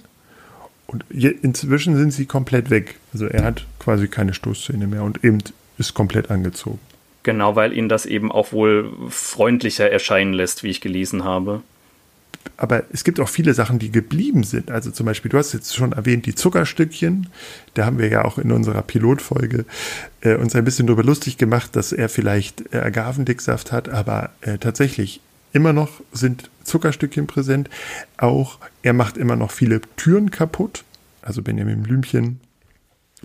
und 0.87 1.05
inzwischen 1.11 1.97
sind 1.97 2.13
sie 2.13 2.25
komplett 2.25 2.71
weg. 2.71 2.97
Also 3.13 3.27
er 3.27 3.45
hat 3.45 3.67
quasi 3.79 4.09
keine 4.09 4.33
Stoßzähne 4.33 4.87
mehr 4.87 5.03
und 5.03 5.23
eben 5.23 5.39
ist 5.77 5.93
komplett 5.95 6.31
angezogen. 6.31 6.81
Genau, 7.23 7.55
weil 7.55 7.77
ihn 7.77 7.91
das 7.91 8.07
eben 8.07 8.33
auch 8.33 8.53
wohl 8.53 8.91
freundlicher 9.11 9.91
erscheinen 9.91 10.33
lässt, 10.33 10.63
wie 10.63 10.71
ich 10.71 10.81
gelesen 10.81 11.25
habe 11.25 11.63
aber 12.57 12.85
es 12.93 13.05
gibt 13.05 13.21
auch 13.21 13.29
viele 13.29 13.55
Sachen, 13.55 13.79
die 13.79 13.91
geblieben 13.91 14.45
sind. 14.45 14.71
Also 14.71 14.91
zum 14.91 15.07
Beispiel, 15.07 15.31
du 15.31 15.39
hast 15.39 15.55
jetzt 15.55 15.75
schon 15.75 15.93
erwähnt, 15.93 16.27
die 16.27 16.35
Zuckerstückchen. 16.35 17.29
Da 17.75 17.87
haben 17.87 17.99
wir 17.99 18.09
ja 18.09 18.25
auch 18.25 18.37
in 18.37 18.53
unserer 18.53 18.83
Pilotfolge 18.83 19.65
äh, 20.21 20.35
uns 20.37 20.55
ein 20.55 20.65
bisschen 20.65 20.87
darüber 20.87 21.03
lustig 21.03 21.39
gemacht, 21.39 21.75
dass 21.75 21.93
er 21.93 22.11
vielleicht 22.11 22.75
äh, 22.75 22.79
Agavendicksaft 22.79 23.73
hat, 23.73 23.89
aber 23.89 24.31
äh, 24.43 24.59
tatsächlich 24.59 25.21
immer 25.53 25.73
noch 25.73 26.03
sind 26.13 26.51
Zuckerstückchen 26.65 27.27
präsent. 27.27 27.71
Auch 28.19 28.59
er 28.83 28.93
macht 28.93 29.17
immer 29.17 29.37
noch 29.37 29.51
viele 29.51 29.81
Türen 29.97 30.31
kaputt. 30.31 30.85
Also 31.23 31.43
Benjamin 31.43 31.83
Blümchen 31.83 32.41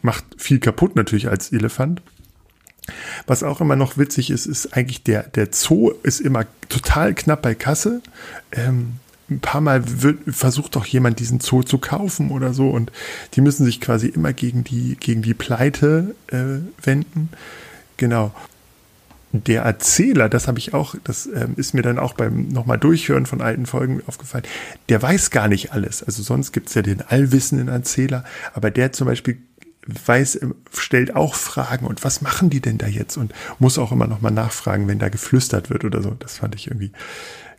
macht 0.01 0.24
viel 0.38 0.60
kaputt 0.60 0.95
natürlich 0.95 1.27
als 1.27 1.51
Elefant. 1.51 2.01
Was 3.27 3.43
auch 3.43 3.62
immer 3.62 3.75
noch 3.75 3.98
witzig 3.98 4.29
ist, 4.29 4.45
ist 4.45 4.77
eigentlich 4.77 5.03
der, 5.03 5.24
der 5.24 5.50
Zoo 5.51 5.91
ist 6.03 6.22
immer 6.22 6.45
total 6.69 7.13
knapp 7.13 7.41
bei 7.41 7.55
Kasse. 7.55 8.01
Ähm, 8.51 9.00
ein 9.29 9.39
paar 9.39 9.62
Mal 9.62 10.01
wird, 10.01 10.20
versucht 10.27 10.75
doch 10.75 10.86
jemand 10.86 11.20
diesen 11.20 11.39
Zoo 11.39 11.63
zu 11.63 11.77
kaufen 11.77 12.32
oder 12.32 12.53
so 12.53 12.70
und 12.70 12.91
die 13.34 13.41
müssen 13.41 13.65
sich 13.65 13.82
quasi 13.82 14.08
immer 14.08 14.34
gegen 14.34 14.63
die, 14.63 14.98
gegen 15.00 15.22
die 15.22 15.34
Pleite 15.34 16.15
äh, 16.27 16.60
wenden. 16.84 17.29
Genau. 17.98 18.34
der 19.32 19.63
Erzähler, 19.63 20.29
das 20.29 20.48
habe 20.48 20.60
ich 20.60 20.74
auch, 20.74 20.96
das 21.03 21.27
ähm, 21.27 21.53
ist 21.55 21.74
mir 21.74 21.82
dann 21.82 21.98
auch 21.98 22.13
beim 22.13 22.50
nochmal 22.50 22.77
Durchhören 22.77 23.25
von 23.25 23.41
alten 23.41 23.65
Folgen 23.65 24.01
aufgefallen, 24.05 24.46
der 24.89 25.01
weiß 25.01 25.32
gar 25.32 25.48
nicht 25.48 25.72
alles. 25.74 26.03
Also 26.03 26.24
sonst 26.24 26.51
gibt 26.51 26.70
es 26.70 26.75
ja 26.75 26.82
den 26.82 27.01
allwissenden 27.01 27.67
Erzähler, 27.67 28.24
aber 28.53 28.72
der 28.72 28.91
zum 28.94 29.08
Beispiel 29.08 29.38
weiß, 29.88 30.41
ähm, 30.41 30.55
stellt 30.74 31.15
auch 31.15 31.36
Fragen 31.36 31.86
und 31.86 32.03
was 32.03 32.22
machen 32.22 32.50
die 32.50 32.62
denn 32.62 32.77
da 32.77 32.88
jetzt 32.88 33.17
und 33.17 33.34
muss 33.60 33.77
auch 33.77 33.91
immer 33.91 34.08
nochmal 34.08 34.32
nachfragen, 34.32 34.88
wenn 34.88 35.00
da 35.00 35.10
geflüstert 35.10 35.70
wird 35.70 35.86
oder 35.86 36.01
so. 36.01 36.12
Das 36.12 36.38
fand 36.38 36.55
ich 36.55 36.67
irgendwie, 36.67 36.91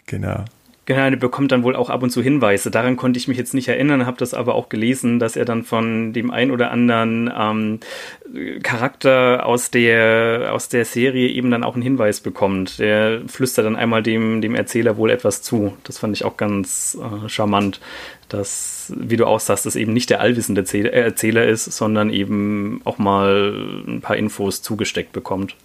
genau. 0.06 0.44
Genau, 0.86 1.00
er 1.00 1.16
bekommt 1.16 1.50
dann 1.50 1.64
wohl 1.64 1.74
auch 1.74 1.90
ab 1.90 2.04
und 2.04 2.10
zu 2.10 2.22
Hinweise. 2.22 2.70
Daran 2.70 2.96
konnte 2.96 3.18
ich 3.18 3.26
mich 3.26 3.36
jetzt 3.36 3.54
nicht 3.54 3.66
erinnern, 3.66 4.06
habe 4.06 4.18
das 4.18 4.34
aber 4.34 4.54
auch 4.54 4.68
gelesen, 4.68 5.18
dass 5.18 5.34
er 5.34 5.44
dann 5.44 5.64
von 5.64 6.12
dem 6.12 6.30
ein 6.30 6.52
oder 6.52 6.70
anderen 6.70 7.28
ähm, 7.36 7.80
Charakter 8.62 9.44
aus 9.46 9.72
der, 9.72 10.50
aus 10.52 10.68
der 10.68 10.84
Serie 10.84 11.28
eben 11.28 11.50
dann 11.50 11.64
auch 11.64 11.74
einen 11.74 11.82
Hinweis 11.82 12.20
bekommt. 12.20 12.78
Der 12.78 13.22
flüstert 13.26 13.66
dann 13.66 13.74
einmal 13.74 14.04
dem, 14.04 14.40
dem 14.40 14.54
Erzähler 14.54 14.96
wohl 14.96 15.10
etwas 15.10 15.42
zu. 15.42 15.76
Das 15.82 15.98
fand 15.98 16.16
ich 16.16 16.24
auch 16.24 16.36
ganz 16.36 16.96
äh, 17.00 17.28
charmant, 17.28 17.80
dass, 18.28 18.92
wie 18.96 19.16
du 19.16 19.26
auch 19.26 19.40
sagst, 19.40 19.66
das 19.66 19.74
eben 19.74 19.92
nicht 19.92 20.10
der 20.10 20.20
allwissende 20.20 20.64
Erzähler 20.92 21.46
ist, 21.46 21.64
sondern 21.64 22.10
eben 22.10 22.80
auch 22.84 22.98
mal 22.98 23.82
ein 23.88 24.02
paar 24.02 24.16
Infos 24.16 24.62
zugesteckt 24.62 25.12
bekommt. 25.12 25.56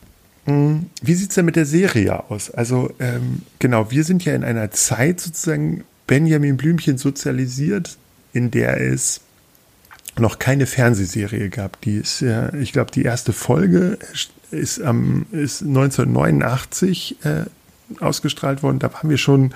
Hm, 0.45 0.87
wie 1.01 1.13
sieht 1.13 1.29
es 1.29 1.35
denn 1.35 1.45
mit 1.45 1.55
der 1.55 1.65
Serie 1.65 2.29
aus? 2.29 2.49
Also, 2.49 2.91
ähm, 2.99 3.43
genau, 3.59 3.91
wir 3.91 4.03
sind 4.03 4.25
ja 4.25 4.33
in 4.33 4.43
einer 4.43 4.71
Zeit 4.71 5.19
sozusagen 5.19 5.83
Benjamin 6.07 6.57
Blümchen 6.57 6.97
sozialisiert, 6.97 7.97
in 8.33 8.51
der 8.51 8.81
es 8.81 9.21
noch 10.17 10.39
keine 10.39 10.65
Fernsehserie 10.65 11.49
gab. 11.49 11.79
Die 11.81 11.97
ist 11.97 12.21
ja, 12.21 12.53
ich 12.53 12.73
glaube, 12.73 12.91
die 12.91 13.03
erste 13.03 13.33
Folge 13.33 13.97
ist, 14.51 14.81
am, 14.81 15.25
ist 15.31 15.61
1989 15.61 17.17
äh, 17.23 17.45
ausgestrahlt 17.99 18.63
worden. 18.63 18.79
Da 18.79 18.93
waren 18.93 19.09
wir 19.09 19.17
schon, 19.17 19.53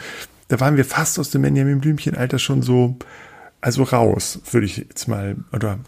da 0.48 0.60
waren 0.60 0.78
wir 0.78 0.86
fast 0.86 1.20
aus 1.20 1.30
dem 1.30 1.42
Benjamin 1.42 1.82
Blümchen-Alter 1.82 2.40
schon 2.40 2.62
so, 2.62 2.98
also 3.60 3.84
raus, 3.84 4.40
würde 4.52 4.66
ich 4.66 4.78
jetzt 4.78 5.08
mal, 5.08 5.36
oder 5.52 5.80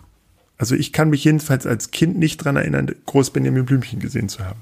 also 0.58 0.76
ich 0.76 0.92
kann 0.92 1.10
mich 1.10 1.24
jedenfalls 1.24 1.68
als 1.68 1.92
Kind 1.92 2.18
nicht 2.18 2.38
dran 2.38 2.56
erinnern, 2.56 2.94
groß 3.06 3.30
Benjamin 3.30 3.66
Blümchen 3.66 4.00
gesehen 4.00 4.28
zu 4.28 4.44
haben. 4.44 4.60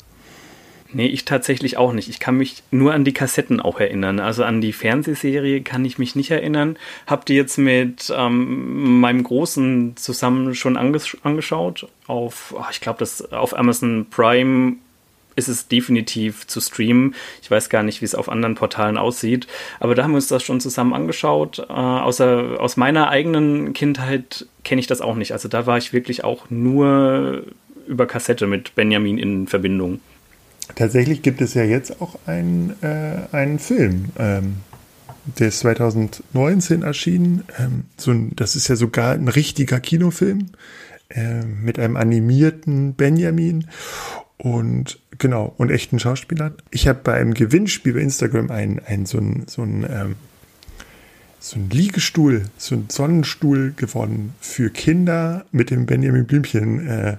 Nee, 0.93 1.07
ich 1.07 1.25
tatsächlich 1.25 1.77
auch 1.77 1.93
nicht. 1.93 2.09
Ich 2.09 2.19
kann 2.19 2.37
mich 2.37 2.63
nur 2.71 2.93
an 2.93 3.03
die 3.03 3.13
Kassetten 3.13 3.59
auch 3.59 3.79
erinnern. 3.79 4.19
Also 4.19 4.43
an 4.43 4.61
die 4.61 4.71
Fernsehserie 4.71 5.61
kann 5.61 5.83
ich 5.83 5.97
mich 5.97 6.15
nicht 6.15 6.31
erinnern. 6.31 6.77
Habt 7.07 7.29
ihr 7.29 7.35
jetzt 7.35 7.57
mit 7.57 8.13
ähm, 8.15 8.99
meinem 9.01 9.23
Großen 9.23 9.97
zusammen 9.97 10.53
schon 10.55 10.77
anges 10.77 11.17
angeschaut? 11.23 11.87
Auf, 12.07 12.53
oh, 12.57 12.63
ich 12.71 12.81
glaube, 12.81 12.99
das 12.99 13.33
auf 13.33 13.57
Amazon 13.57 14.07
Prime 14.09 14.75
ist 15.35 15.49
es 15.49 15.67
definitiv 15.67 16.47
zu 16.47 16.61
streamen. 16.61 17.15
Ich 17.41 17.51
weiß 17.51 17.69
gar 17.69 17.83
nicht, 17.83 18.01
wie 18.01 18.05
es 18.05 18.15
auf 18.15 18.29
anderen 18.29 18.55
Portalen 18.55 18.97
aussieht. 18.97 19.47
Aber 19.79 19.95
da 19.95 20.03
haben 20.03 20.11
wir 20.11 20.17
uns 20.17 20.27
das 20.27 20.43
schon 20.43 20.61
zusammen 20.61 20.93
angeschaut. 20.93 21.59
Äh, 21.59 21.73
außer 21.73 22.57
aus 22.59 22.77
meiner 22.77 23.09
eigenen 23.09 23.73
Kindheit 23.73 24.47
kenne 24.63 24.79
ich 24.79 24.87
das 24.87 25.01
auch 25.01 25.15
nicht. 25.15 25.33
Also 25.33 25.49
da 25.49 25.65
war 25.65 25.77
ich 25.77 25.93
wirklich 25.93 26.23
auch 26.23 26.49
nur 26.49 27.43
über 27.87 28.05
Kassette 28.05 28.47
mit 28.47 28.75
Benjamin 28.75 29.17
in 29.17 29.47
Verbindung. 29.47 29.99
Tatsächlich 30.73 31.21
gibt 31.21 31.41
es 31.41 31.53
ja 31.53 31.63
jetzt 31.63 32.01
auch 32.01 32.17
einen, 32.25 32.75
äh, 32.81 33.17
einen 33.31 33.59
Film. 33.59 34.05
Ähm, 34.17 34.57
der 35.39 35.47
ist 35.49 35.59
2019 35.59 36.83
erschienen. 36.83 37.43
Ähm, 37.59 37.85
so 37.97 38.11
ein, 38.11 38.35
das 38.35 38.55
ist 38.55 38.67
ja 38.67 38.75
sogar 38.75 39.13
ein 39.13 39.27
richtiger 39.27 39.79
Kinofilm 39.79 40.47
äh, 41.09 41.43
mit 41.43 41.79
einem 41.79 41.97
animierten 41.97 42.93
Benjamin 42.93 43.67
und 44.37 44.99
genau 45.17 45.53
und 45.57 45.71
echten 45.71 45.99
Schauspielern. 45.99 46.55
Ich 46.71 46.87
habe 46.87 46.99
beim 47.03 47.33
Gewinnspiel 47.33 47.93
bei 47.93 47.99
Instagram 47.99 48.51
einen, 48.51 48.79
einen 48.79 49.05
so 49.05 49.17
ein 49.17 49.43
so 49.47 49.63
ein 49.63 49.85
ähm, 49.89 50.15
so 51.39 51.59
ein 51.59 51.69
Liegestuhl, 51.69 52.45
so 52.57 52.75
ein 52.75 52.85
Sonnenstuhl 52.89 53.73
gewonnen 53.75 54.33
für 54.41 54.71
Kinder 54.71 55.45
mit 55.51 55.69
dem 55.69 55.85
Benjamin 55.85 56.25
Blümchen 56.25 56.87
äh, 56.87 57.17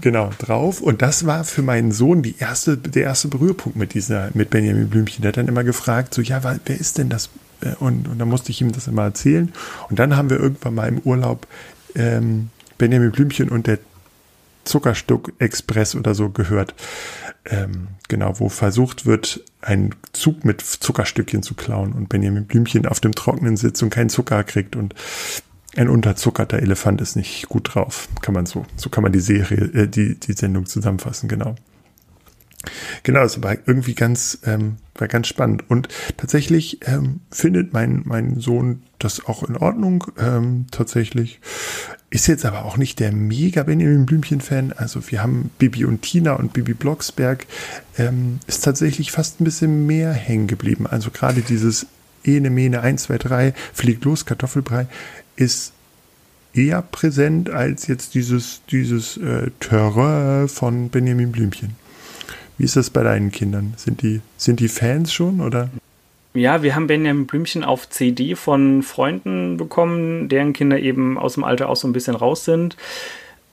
genau, 0.00 0.30
drauf. 0.38 0.80
Und 0.80 1.02
das 1.02 1.26
war 1.26 1.44
für 1.44 1.62
meinen 1.62 1.92
Sohn 1.92 2.22
die 2.22 2.36
erste, 2.38 2.76
der 2.76 3.04
erste 3.04 3.28
Berührpunkt 3.28 3.78
mit 3.78 3.94
dieser, 3.94 4.30
mit 4.34 4.50
Benjamin 4.50 4.88
Blümchen. 4.88 5.22
Der 5.22 5.30
hat 5.30 5.36
dann 5.36 5.48
immer 5.48 5.64
gefragt, 5.64 6.14
so, 6.14 6.22
ja, 6.22 6.42
wer 6.42 6.80
ist 6.80 6.98
denn 6.98 7.08
das? 7.08 7.30
Äh, 7.60 7.74
und, 7.80 8.08
und 8.08 8.18
dann 8.18 8.28
musste 8.28 8.50
ich 8.50 8.60
ihm 8.60 8.72
das 8.72 8.86
immer 8.86 9.02
erzählen. 9.02 9.52
Und 9.88 9.98
dann 9.98 10.16
haben 10.16 10.30
wir 10.30 10.38
irgendwann 10.38 10.74
mal 10.74 10.88
im 10.88 10.98
Urlaub 11.00 11.46
ähm, 11.94 12.50
Benjamin 12.78 13.10
Blümchen 13.10 13.48
und 13.48 13.66
der 13.66 13.78
Zuckerstück 14.64 15.32
Express 15.38 15.94
oder 15.94 16.14
so 16.14 16.30
gehört. 16.30 16.74
Ähm, 17.46 17.88
genau, 18.08 18.38
wo 18.38 18.48
versucht 18.48 19.06
wird, 19.06 19.42
einen 19.62 19.94
Zug 20.12 20.44
mit 20.44 20.60
Zuckerstückchen 20.60 21.42
zu 21.42 21.54
klauen 21.54 21.92
und 21.92 22.08
Benjamin 22.08 22.44
Blümchen 22.44 22.86
auf 22.86 23.00
dem 23.00 23.14
Trockenen 23.14 23.56
sitzt 23.56 23.82
und 23.82 23.90
keinen 23.90 24.10
Zucker 24.10 24.44
kriegt 24.44 24.76
und 24.76 24.94
ein 25.76 25.88
unterzuckerter 25.88 26.58
Elefant 26.58 27.00
ist 27.00 27.16
nicht 27.16 27.48
gut 27.48 27.74
drauf. 27.74 28.08
Kann 28.22 28.34
man 28.34 28.46
so, 28.46 28.66
so 28.76 28.90
kann 28.90 29.02
man 29.02 29.12
die 29.12 29.20
Serie, 29.20 29.70
äh, 29.72 29.88
die, 29.88 30.18
die 30.18 30.32
Sendung 30.32 30.66
zusammenfassen, 30.66 31.28
genau. 31.28 31.54
Genau, 33.04 33.22
es 33.22 33.42
war 33.42 33.56
irgendwie 33.66 33.94
ganz, 33.94 34.38
ähm, 34.44 34.76
war 34.94 35.08
ganz 35.08 35.28
spannend. 35.28 35.64
Und 35.70 35.88
tatsächlich 36.16 36.86
ähm, 36.86 37.20
findet 37.30 37.72
mein, 37.72 38.02
mein 38.04 38.38
Sohn 38.40 38.82
das 38.98 39.24
auch 39.24 39.42
in 39.42 39.56
Ordnung. 39.56 40.06
Ähm, 40.18 40.66
tatsächlich 40.70 41.40
ist 42.10 42.26
jetzt 42.26 42.44
aber 42.44 42.64
auch 42.64 42.76
nicht 42.76 43.00
der 43.00 43.12
mega 43.12 43.62
Benjamin 43.62 44.04
Blümchen-Fan. 44.04 44.72
Also 44.72 45.10
wir 45.10 45.22
haben 45.22 45.50
Bibi 45.58 45.86
und 45.86 46.02
Tina 46.02 46.34
und 46.34 46.52
Bibi 46.52 46.74
Blocksberg 46.74 47.46
ähm, 47.96 48.40
ist 48.46 48.62
tatsächlich 48.62 49.10
fast 49.12 49.40
ein 49.40 49.44
bisschen 49.44 49.86
mehr 49.86 50.12
hängen 50.12 50.46
geblieben. 50.46 50.86
Also 50.86 51.10
gerade 51.10 51.40
dieses 51.40 51.86
Ene, 52.22 52.50
Mene, 52.50 52.82
1, 52.82 53.04
2, 53.04 53.16
3, 53.16 53.54
fliegt 53.72 54.04
los, 54.04 54.26
Kartoffelbrei 54.26 54.86
ist 55.40 55.72
eher 56.54 56.82
präsent 56.82 57.50
als 57.50 57.86
jetzt 57.86 58.14
dieses, 58.14 58.62
dieses 58.70 59.16
äh, 59.16 59.50
Terror 59.60 60.48
von 60.48 60.88
Benjamin 60.88 61.32
Blümchen. 61.32 61.76
Wie 62.58 62.64
ist 62.64 62.76
das 62.76 62.90
bei 62.90 63.02
deinen 63.02 63.30
Kindern? 63.30 63.74
Sind 63.76 64.02
die, 64.02 64.20
sind 64.36 64.60
die 64.60 64.68
Fans 64.68 65.12
schon 65.12 65.40
oder? 65.40 65.70
Ja, 66.34 66.62
wir 66.62 66.74
haben 66.74 66.86
Benjamin 66.86 67.26
Blümchen 67.26 67.64
auf 67.64 67.88
CD 67.88 68.34
von 68.36 68.82
Freunden 68.82 69.56
bekommen, 69.56 70.28
deren 70.28 70.52
Kinder 70.52 70.78
eben 70.78 71.18
aus 71.18 71.34
dem 71.34 71.44
Alter 71.44 71.68
auch 71.68 71.76
so 71.76 71.88
ein 71.88 71.92
bisschen 71.92 72.14
raus 72.14 72.44
sind. 72.44 72.76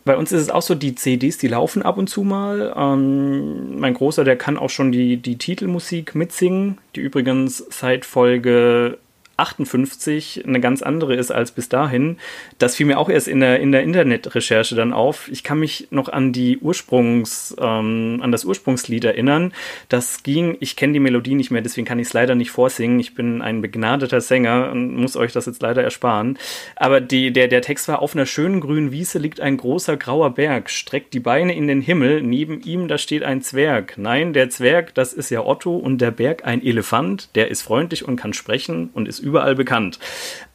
Bei 0.06 0.16
uns 0.16 0.32
ist 0.32 0.42
es 0.42 0.50
auch 0.50 0.62
so, 0.62 0.74
die 0.74 0.96
CDs, 0.96 1.38
die 1.38 1.50
laufen 1.50 1.82
ab 1.82 1.98
und 1.98 2.08
zu 2.08 2.24
mal. 2.24 2.74
Ähm, 2.78 3.80
mein 3.80 3.94
Großer, 3.94 4.24
der 4.24 4.38
kann 4.38 4.58
auch 4.58 4.70
schon 4.70 4.92
die, 4.92 5.18
die 5.18 5.38
Titelmusik 5.38 6.16
mitsingen, 6.16 6.78
die 6.96 7.02
übrigens 7.02 7.66
seit 7.70 8.06
Folge 8.06 9.00
58 9.38 10.44
eine 10.46 10.60
ganz 10.60 10.82
andere 10.82 11.16
ist 11.16 11.32
als 11.32 11.52
bis 11.52 11.70
dahin. 11.70 12.18
Das 12.58 12.76
fiel 12.76 12.88
mir 12.88 12.98
auch 12.98 13.10
erst 13.10 13.28
in 13.28 13.40
der, 13.40 13.60
in 13.60 13.72
der 13.72 13.84
Internetrecherche 13.84 14.76
dann 14.76 14.94
auf. 14.94 15.30
Ich 15.32 15.44
kann 15.44 15.60
mich 15.60 15.88
noch 15.92 16.10
an 16.10 16.34
die 16.34 16.58
Ursprungs, 16.58 17.56
ähm, 17.60 18.20
an 18.22 18.32
das 18.32 18.46
Ursprungslied 18.46 19.06
erinnern. 19.06 19.54
Das 19.90 20.24
ging, 20.24 20.58
ich 20.60 20.76
kenne 20.76 20.94
die 20.94 21.00
Melodie 21.00 21.36
nicht 21.36 21.52
mehr, 21.52 21.62
deswegen 21.62 21.86
kann 21.86 22.00
ich 22.00 22.08
es 22.08 22.14
leider 22.14 22.34
nicht 22.34 22.52
vorsingen. 22.52 23.00
Ich 23.00 23.14
bin 23.14 23.42
ein 23.44 23.62
begnadeter 23.62 24.22
Sänger 24.22 24.72
und 24.72 24.96
muss 24.96 25.16
euch 25.16 25.34
das 25.34 25.46
jetzt 25.46 25.62
leider 25.62 25.84
ersparen. 25.84 26.40
Aber 26.76 27.00
die, 27.00 27.32
der, 27.32 27.48
der 27.48 27.62
Text 27.62 27.88
war, 27.88 28.02
auf 28.02 28.16
einer 28.16 28.26
schönen 28.26 28.60
grünen 28.60 28.92
Wiese 28.92 29.20
liegt 29.20 29.40
ein 29.40 29.58
großer 29.58 29.98
grauer 29.98 30.32
Berg, 30.32 30.72
streckt 30.72 31.14
die 31.14 31.20
Beine 31.20 31.56
in 31.56 31.68
den 31.68 31.82
Himmel, 31.82 32.24
neben 32.24 32.62
ihm 32.62 32.88
da 32.88 32.98
steht 32.98 33.24
ein 33.24 33.42
Zwerg. 33.42 33.94
Nein, 33.98 34.34
der 34.34 34.50
Zwerg, 34.50 34.96
das 34.96 35.14
ist 35.14 35.30
ja 35.30 35.46
Otto 35.46 35.76
und 35.78 36.00
der 36.00 36.12
Berg 36.12 36.46
ein 36.46 36.64
Elefant, 36.64 37.30
der 37.36 37.50
ist 37.50 37.62
freundlich 37.62 38.08
und 38.08 38.16
kann 38.16 38.34
sprechen 38.34 38.90
und 38.94 39.08
ist 39.08 39.20
überall 39.28 39.56
bekannt. 39.56 40.00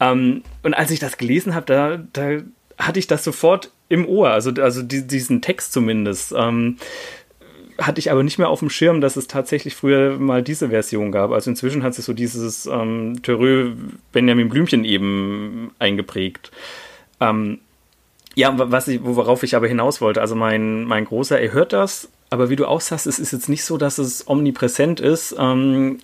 Ähm, 0.01 0.43
und 0.63 0.75
als 0.75 0.91
ich 0.91 0.99
das 0.99 1.19
gelesen 1.19 1.55
habe, 1.55 1.67
da, 1.67 1.99
da 2.13 2.43
hatte 2.79 2.99
ich 2.99 3.07
das 3.07 3.23
sofort 3.25 3.71
im 3.89 4.07
Ohr, 4.09 4.31
also, 4.31 4.51
also 4.61 4.83
die, 4.83 5.07
diesen 5.07 5.43
Text 5.43 5.73
zumindest. 5.73 6.35
Ähm, 6.37 6.79
hatte 7.79 7.99
ich 7.99 8.11
aber 8.11 8.23
nicht 8.23 8.39
mehr 8.39 8.49
auf 8.49 8.61
dem 8.61 8.71
Schirm, 8.71 9.01
dass 9.01 9.17
es 9.17 9.27
tatsächlich 9.27 9.75
früher 9.75 10.19
mal 10.19 10.43
diese 10.43 10.69
Version 10.69 11.11
gab. 11.11 11.31
Also 11.31 11.51
inzwischen 11.51 11.83
hat 11.83 11.95
sich 11.95 12.05
so 12.05 12.13
dieses 12.13 12.67
ähm, 12.67 13.23
Terreux 13.23 13.73
Benjamin 14.13 14.49
Blümchen 14.49 14.85
eben 14.85 15.73
eingeprägt. 15.79 16.51
Ähm, 17.21 17.61
ja, 18.35 18.53
was 18.57 18.89
ich, 18.89 19.01
worauf 19.03 19.43
ich 19.43 19.57
aber 19.57 19.69
hinaus 19.69 20.01
wollte, 20.01 20.21
also 20.21 20.35
mein, 20.35 20.85
mein 20.85 21.05
Großer, 21.05 21.39
er 21.39 21.53
hört 21.53 21.73
das, 21.73 22.09
aber 22.31 22.49
wie 22.49 22.57
du 22.57 22.67
auch 22.67 22.81
sagst, 22.81 23.07
es 23.07 23.19
ist 23.19 23.33
jetzt 23.33 23.49
nicht 23.49 23.65
so, 23.65 23.77
dass 23.77 23.99
es 23.99 24.27
omnipräsent 24.27 25.01
ist. 25.01 25.35
Ähm, 25.39 25.99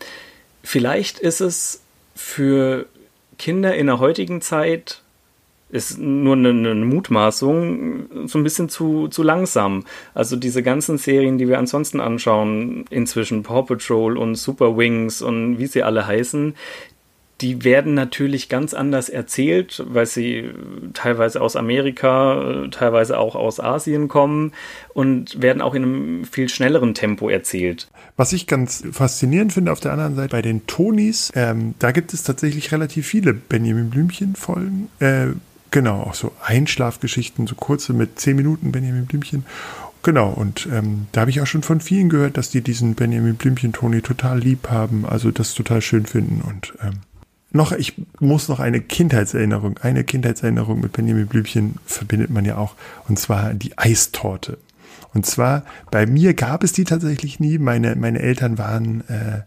vielleicht 0.63 1.19
ist 1.19 1.41
es 1.41 1.83
für 2.19 2.87
Kinder 3.39 3.77
in 3.77 3.87
der 3.87 4.01
heutigen 4.01 4.41
Zeit 4.41 5.03
ist 5.71 5.99
nur 5.99 6.35
eine, 6.35 6.49
eine, 6.49 6.75
Mutmaßung 6.75 8.27
so 8.27 8.39
ein 8.39 8.43
bisschen 8.43 8.69
zu, 8.69 9.07
zu 9.07 9.23
langsam. 9.23 9.85
Also 10.15 10.35
diese 10.35 10.65
ganzen 10.65 10.99
Serien, 10.99 11.39
die 11.39 11.47
wir 11.47 11.59
ansonsten 11.59 12.01
anschauen, 12.01 12.87
inzwischen 12.91 13.45
Paw 13.45 13.63
Patrol 13.63 14.19
und 14.19 14.35
Super 14.35 14.77
Wings 14.77 15.23
und 15.23 15.59
wie 15.61 15.67
sie 15.67 15.85
alle 15.85 16.07
heißen, 16.09 16.57
die 17.41 17.63
werden 17.63 17.95
natürlich 17.95 18.49
ganz 18.49 18.75
anders 18.75 19.09
erzählt, 19.09 19.85
weil 19.87 20.07
sie 20.07 20.51
teilweise 20.93 21.41
aus 21.41 21.55
Amerika, 21.55 22.67
teilweise 22.71 23.17
auch 23.17 23.37
aus 23.37 23.61
Asien 23.61 24.09
kommen 24.09 24.53
und 24.93 25.41
werden 25.41 25.63
auch 25.63 25.75
in 25.75 25.83
einem 25.85 26.25
viel 26.25 26.49
schnelleren 26.49 26.95
Tempo 26.95 27.29
erzählt. 27.29 27.89
Was 28.17 28.33
ich 28.33 28.49
ganz 28.49 28.83
faszinierend 28.91 29.53
finde 29.53 29.71
auf 29.71 29.79
der 29.79 29.93
anderen 29.93 30.17
Seite, 30.17 30.31
bei 30.31 30.43
den 30.43 30.67
Tonis, 30.67 31.31
ähm, 31.37 31.75
da 31.79 31.93
gibt 31.93 32.13
es 32.13 32.25
tatsächlich 32.25 32.73
relativ 32.73 33.07
viele 33.07 33.35
Benjamin 33.35 33.91
Blümchen-Folgen. 33.91 34.89
Äh, 34.99 35.29
genau, 35.71 36.03
auch 36.03 36.15
so 36.15 36.33
Einschlafgeschichten, 36.45 37.47
so 37.47 37.55
kurze 37.55 37.93
mit 37.93 38.19
zehn 38.19 38.35
Minuten 38.35 38.73
Benjamin 38.73 39.07
Blümchen. 39.07 39.45
Genau, 40.03 40.31
und 40.31 40.69
ähm, 40.73 41.07
da 41.13 41.23
habe 41.23 41.31
ich 41.31 41.41
auch 41.41 41.47
schon 41.47 41.63
von 41.63 41.81
vielen 41.81 42.09
gehört, 42.09 42.37
dass 42.37 42.51
die 42.51 42.63
diesen 42.63 42.95
Benjamin 42.95 43.37
Blümchen-Toni 43.37 44.01
total 44.03 44.41
lieb 44.41 44.69
haben, 44.71 45.05
also 45.05 45.31
das 45.31 45.55
total 45.55 45.83
schön 45.83 46.07
finden 46.07 46.41
und 46.41 46.73
ähm, 46.83 47.01
noch, 47.51 47.73
ich 47.73 47.95
muss 48.21 48.49
noch 48.49 48.61
eine 48.61 48.81
Kindheitserinnerung, 48.81 49.79
eine 49.79 50.05
Kindheitserinnerung 50.05 50.81
mit 50.81 50.93
Benjamin 50.93 51.27
Blümchen 51.27 51.77
verbindet 51.87 52.31
man 52.31 52.45
ja 52.45 52.57
auch, 52.57 52.75
und 53.09 53.19
zwar 53.19 53.55
die 53.55 53.79
Eistorte. 53.79 54.59
Und 55.15 55.25
zwar, 55.25 55.65
bei 55.91 56.07
mir 56.07 56.35
gab 56.35 56.63
es 56.63 56.73
die 56.73 56.85
tatsächlich 56.85 57.41
nie. 57.41 57.59
Meine, 57.59 57.97
meine 57.97 58.21
Eltern 58.21 58.59
waren, 58.59 59.01
äh, 59.09 59.43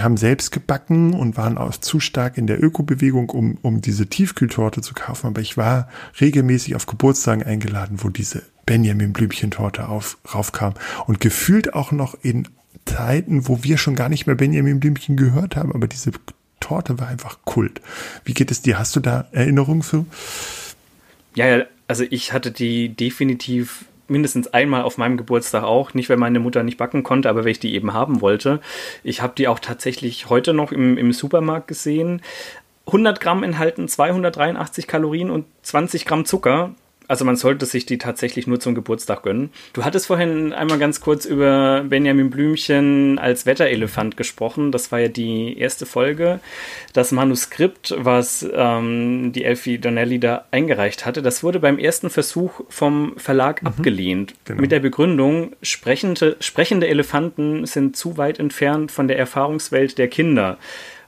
haben 0.00 0.16
selbst 0.16 0.50
gebacken 0.50 1.12
und 1.12 1.36
waren 1.36 1.58
auch 1.58 1.72
zu 1.76 2.00
stark 2.00 2.38
in 2.38 2.46
der 2.46 2.62
Ökobewegung, 2.62 3.28
um, 3.28 3.58
um 3.60 3.82
diese 3.82 4.06
Tiefkühltorte 4.06 4.80
zu 4.80 4.94
kaufen. 4.94 5.26
Aber 5.26 5.42
ich 5.42 5.58
war 5.58 5.88
regelmäßig 6.20 6.74
auf 6.74 6.86
Geburtstagen 6.86 7.42
eingeladen, 7.42 7.98
wo 8.02 8.08
diese 8.08 8.42
Benjamin 8.64 9.12
Blümchen-Torte 9.12 9.88
auf, 9.88 10.16
raufkam. 10.34 10.72
Und 11.06 11.20
gefühlt 11.20 11.74
auch 11.74 11.92
noch 11.92 12.16
in 12.22 12.48
Zeiten, 12.86 13.48
wo 13.48 13.62
wir 13.62 13.76
schon 13.76 13.94
gar 13.94 14.08
nicht 14.08 14.26
mehr 14.26 14.36
Benjamin 14.36 14.80
Blümchen 14.80 15.16
gehört 15.16 15.56
haben, 15.56 15.72
aber 15.72 15.86
diese 15.86 16.12
Torte 16.62 16.98
war 16.98 17.08
einfach 17.08 17.38
Kult. 17.44 17.80
Wie 18.24 18.34
geht 18.34 18.50
es 18.50 18.62
dir? 18.62 18.78
Hast 18.78 18.96
du 18.96 19.00
da 19.00 19.26
Erinnerungen 19.32 19.82
zu? 19.82 20.06
Ja, 21.34 21.64
also 21.88 22.04
ich 22.08 22.32
hatte 22.32 22.50
die 22.50 22.90
definitiv 22.90 23.84
mindestens 24.08 24.46
einmal 24.48 24.82
auf 24.82 24.98
meinem 24.98 25.16
Geburtstag 25.16 25.64
auch. 25.64 25.94
Nicht, 25.94 26.08
weil 26.08 26.16
meine 26.16 26.38
Mutter 26.38 26.62
nicht 26.62 26.78
backen 26.78 27.02
konnte, 27.02 27.28
aber 27.28 27.44
weil 27.44 27.50
ich 27.50 27.60
die 27.60 27.74
eben 27.74 27.92
haben 27.92 28.20
wollte. 28.20 28.60
Ich 29.02 29.22
habe 29.22 29.34
die 29.36 29.48
auch 29.48 29.58
tatsächlich 29.58 30.28
heute 30.28 30.54
noch 30.54 30.72
im, 30.72 30.96
im 30.96 31.12
Supermarkt 31.12 31.68
gesehen. 31.68 32.22
100 32.86 33.20
Gramm 33.20 33.42
enthalten 33.42 33.88
283 33.88 34.86
Kalorien 34.86 35.30
und 35.30 35.46
20 35.62 36.04
Gramm 36.04 36.24
Zucker. 36.24 36.74
Also 37.08 37.24
man 37.24 37.36
sollte 37.36 37.66
sich 37.66 37.86
die 37.86 37.98
tatsächlich 37.98 38.46
nur 38.46 38.60
zum 38.60 38.74
Geburtstag 38.74 39.22
gönnen. 39.22 39.50
Du 39.72 39.84
hattest 39.84 40.06
vorhin 40.06 40.52
einmal 40.52 40.78
ganz 40.78 41.00
kurz 41.00 41.24
über 41.24 41.84
Benjamin 41.86 42.30
Blümchen 42.30 43.18
als 43.18 43.46
Wetterelefant 43.46 44.16
gesprochen. 44.16 44.72
Das 44.72 44.92
war 44.92 45.00
ja 45.00 45.08
die 45.08 45.58
erste 45.58 45.86
Folge. 45.86 46.40
Das 46.92 47.12
Manuskript, 47.12 47.94
was 47.98 48.46
ähm, 48.54 49.32
die 49.32 49.44
Elfie 49.44 49.78
Donnelly 49.78 50.18
da 50.18 50.44
eingereicht 50.50 51.06
hatte, 51.06 51.22
das 51.22 51.42
wurde 51.42 51.60
beim 51.60 51.78
ersten 51.78 52.10
Versuch 52.10 52.60
vom 52.68 53.14
Verlag 53.16 53.62
mhm. 53.62 53.68
abgelehnt. 53.68 54.34
Genau. 54.44 54.60
Mit 54.60 54.72
der 54.72 54.80
Begründung, 54.80 55.52
sprechende, 55.62 56.36
sprechende 56.40 56.88
Elefanten 56.88 57.66
sind 57.66 57.96
zu 57.96 58.16
weit 58.16 58.38
entfernt 58.38 58.92
von 58.92 59.08
der 59.08 59.18
Erfahrungswelt 59.18 59.98
der 59.98 60.08
Kinder 60.08 60.58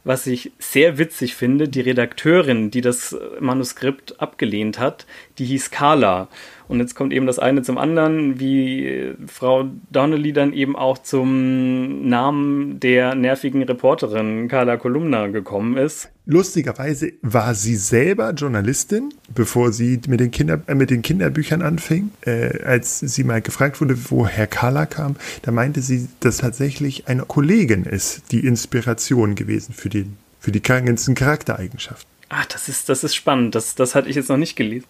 was 0.05 0.27
ich 0.27 0.53
sehr 0.59 0.99
witzig 0.99 1.35
finde, 1.35 1.69
die 1.69 1.81
Redakteurin, 1.81 2.71
die 2.71 2.83
das 2.83 3.17
Manuskript 3.41 4.21
abgelehnt 4.21 4.79
hat, 4.79 5.07
die 5.39 5.45
hieß 5.45 5.71
Carla. 5.71 6.29
Und 6.67 6.81
jetzt 6.81 6.95
kommt 6.95 7.13
eben 7.13 7.27
das 7.27 7.39
eine 7.39 7.63
zum 7.63 7.77
anderen, 7.77 8.41
wie 8.41 9.15
Frau 9.27 9.69
Donnelly 9.91 10.33
dann 10.33 10.53
eben 10.53 10.77
auch 10.77 10.99
zum 10.99 12.09
Namen 12.09 12.81
der 12.81 13.15
nervigen 13.15 13.63
Reporterin 13.63 14.49
Carla 14.49 14.77
Kolumna 14.77 15.27
gekommen 15.27 15.77
ist. 15.77 16.09
Lustigerweise 16.27 17.13
war 17.21 17.55
sie 17.55 17.77
selber 17.77 18.31
Journalistin, 18.31 19.13
bevor 19.35 19.73
sie 19.73 20.01
mit 20.09 20.21
den, 20.21 20.31
Kinder, 20.31 20.63
äh, 20.67 20.75
mit 20.75 20.89
den 20.89 21.03
Kinderbüchern 21.03 21.61
anfing. 21.61 22.13
Äh, 22.23 22.63
als 22.65 23.01
sie 23.01 23.25
mal 23.25 23.43
gefragt 23.43 23.83
wurde, 23.83 23.97
woher 24.11 24.47
Carla 24.47 24.87
kam, 24.87 25.17
da 25.43 25.51
meinte 25.51 25.83
sie, 25.83 26.09
dass 26.21 26.39
tatsächlich 26.39 27.09
eine 27.09 27.25
Kollegin 27.25 27.85
ist, 27.85 28.33
die 28.33 28.47
Inspiration 28.47 29.35
gewesen 29.35 29.75
für 29.75 29.91
die, 29.91 30.07
für 30.41 30.51
die 30.51 30.63
ganzen 30.63 31.15
Charaktereigenschaften. 31.15 32.14
Ach, 32.37 32.47
das 32.47 32.69
ist, 32.69 32.89
das 32.89 33.05
ist 33.05 33.15
spannend. 33.15 33.55
Das, 33.55 33.77
das 33.77 33.95
hatte 33.95 34.09
ich 34.09 34.17
jetzt 34.17 34.29
noch 34.29 34.37
nicht 34.37 34.57
gelesen. 34.57 34.87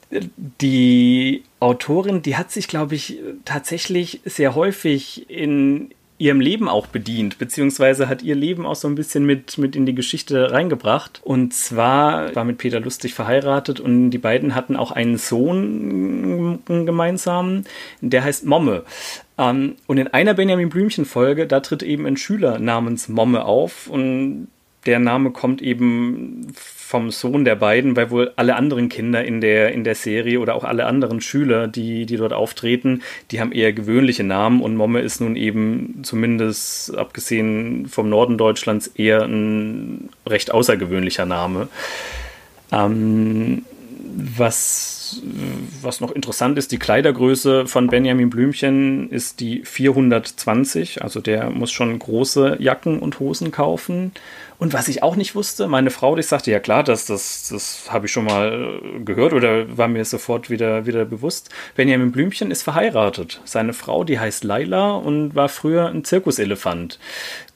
Die 0.62 1.42
Autorin, 1.60 2.22
die 2.22 2.36
hat 2.36 2.50
sich, 2.50 2.68
glaube 2.68 2.94
ich, 2.94 3.18
tatsächlich 3.44 4.20
sehr 4.24 4.54
häufig 4.54 5.28
in 5.28 5.90
ihrem 6.16 6.40
Leben 6.40 6.70
auch 6.70 6.86
bedient, 6.86 7.38
beziehungsweise 7.38 8.08
hat 8.08 8.22
ihr 8.22 8.34
Leben 8.34 8.64
auch 8.64 8.76
so 8.76 8.88
ein 8.88 8.94
bisschen 8.94 9.26
mit, 9.26 9.58
mit 9.58 9.76
in 9.76 9.84
die 9.84 9.94
Geschichte 9.94 10.52
reingebracht. 10.52 11.20
Und 11.22 11.52
zwar 11.52 12.34
war 12.34 12.44
mit 12.44 12.56
Peter 12.56 12.80
Lustig 12.80 13.12
verheiratet 13.12 13.78
und 13.78 14.10
die 14.10 14.18
beiden 14.18 14.54
hatten 14.54 14.76
auch 14.76 14.92
einen 14.92 15.18
Sohn 15.18 16.60
gemeinsam, 16.66 17.64
der 18.00 18.24
heißt 18.24 18.46
Momme. 18.46 18.84
Ähm, 19.36 19.74
und 19.86 19.98
in 19.98 20.08
einer 20.08 20.32
Benjamin 20.32 20.70
Blümchen-Folge, 20.70 21.46
da 21.46 21.60
tritt 21.60 21.82
eben 21.82 22.06
ein 22.06 22.16
Schüler 22.16 22.58
namens 22.58 23.08
Momme 23.08 23.44
auf 23.44 23.88
und 23.88 24.48
der 24.86 24.98
Name 24.98 25.30
kommt 25.30 25.62
eben 25.62 26.52
vom 26.56 27.10
Sohn 27.10 27.44
der 27.44 27.56
beiden, 27.56 27.96
weil 27.96 28.10
wohl 28.10 28.32
alle 28.36 28.56
anderen 28.56 28.88
Kinder 28.88 29.24
in 29.24 29.40
der, 29.40 29.72
in 29.72 29.84
der 29.84 29.94
Serie 29.94 30.38
oder 30.40 30.54
auch 30.54 30.64
alle 30.64 30.86
anderen 30.86 31.20
Schüler, 31.20 31.66
die, 31.66 32.06
die 32.06 32.16
dort 32.16 32.32
auftreten, 32.32 33.02
die 33.30 33.40
haben 33.40 33.52
eher 33.52 33.72
gewöhnliche 33.72 34.24
Namen 34.24 34.60
und 34.60 34.76
Momme 34.76 35.00
ist 35.00 35.20
nun 35.20 35.36
eben 35.36 36.00
zumindest 36.02 36.96
abgesehen 36.96 37.86
vom 37.88 38.08
Norden 38.08 38.38
Deutschlands 38.38 38.86
eher 38.86 39.22
ein 39.22 40.10
recht 40.26 40.52
außergewöhnlicher 40.52 41.26
Name. 41.26 41.68
Ähm, 42.70 43.64
was, 44.16 45.22
was 45.82 46.00
noch 46.00 46.12
interessant 46.12 46.58
ist, 46.58 46.72
die 46.72 46.78
Kleidergröße 46.78 47.66
von 47.66 47.88
Benjamin 47.88 48.30
Blümchen 48.30 49.10
ist 49.10 49.40
die 49.40 49.62
420, 49.64 51.02
also 51.02 51.20
der 51.20 51.50
muss 51.50 51.72
schon 51.72 51.98
große 51.98 52.56
Jacken 52.60 52.98
und 52.98 53.20
Hosen 53.20 53.50
kaufen. 53.50 54.12
Und 54.56 54.72
was 54.72 54.88
ich 54.88 55.02
auch 55.02 55.16
nicht 55.16 55.34
wusste, 55.34 55.66
meine 55.66 55.90
Frau, 55.90 56.14
die 56.14 56.22
sagte, 56.22 56.50
ja 56.50 56.60
klar, 56.60 56.84
das, 56.84 57.06
das, 57.06 57.48
das 57.50 57.88
habe 57.90 58.06
ich 58.06 58.12
schon 58.12 58.24
mal 58.24 58.80
gehört 59.04 59.32
oder 59.32 59.76
war 59.76 59.88
mir 59.88 60.04
sofort 60.04 60.48
wieder, 60.48 60.86
wieder 60.86 61.04
bewusst. 61.04 61.50
Benjamin 61.74 62.12
Blümchen 62.12 62.50
ist 62.50 62.62
verheiratet. 62.62 63.40
Seine 63.44 63.72
Frau, 63.72 64.04
die 64.04 64.18
heißt 64.18 64.44
Laila 64.44 64.92
und 64.92 65.34
war 65.34 65.48
früher 65.48 65.88
ein 65.88 66.04
Zirkuselefant. 66.04 66.98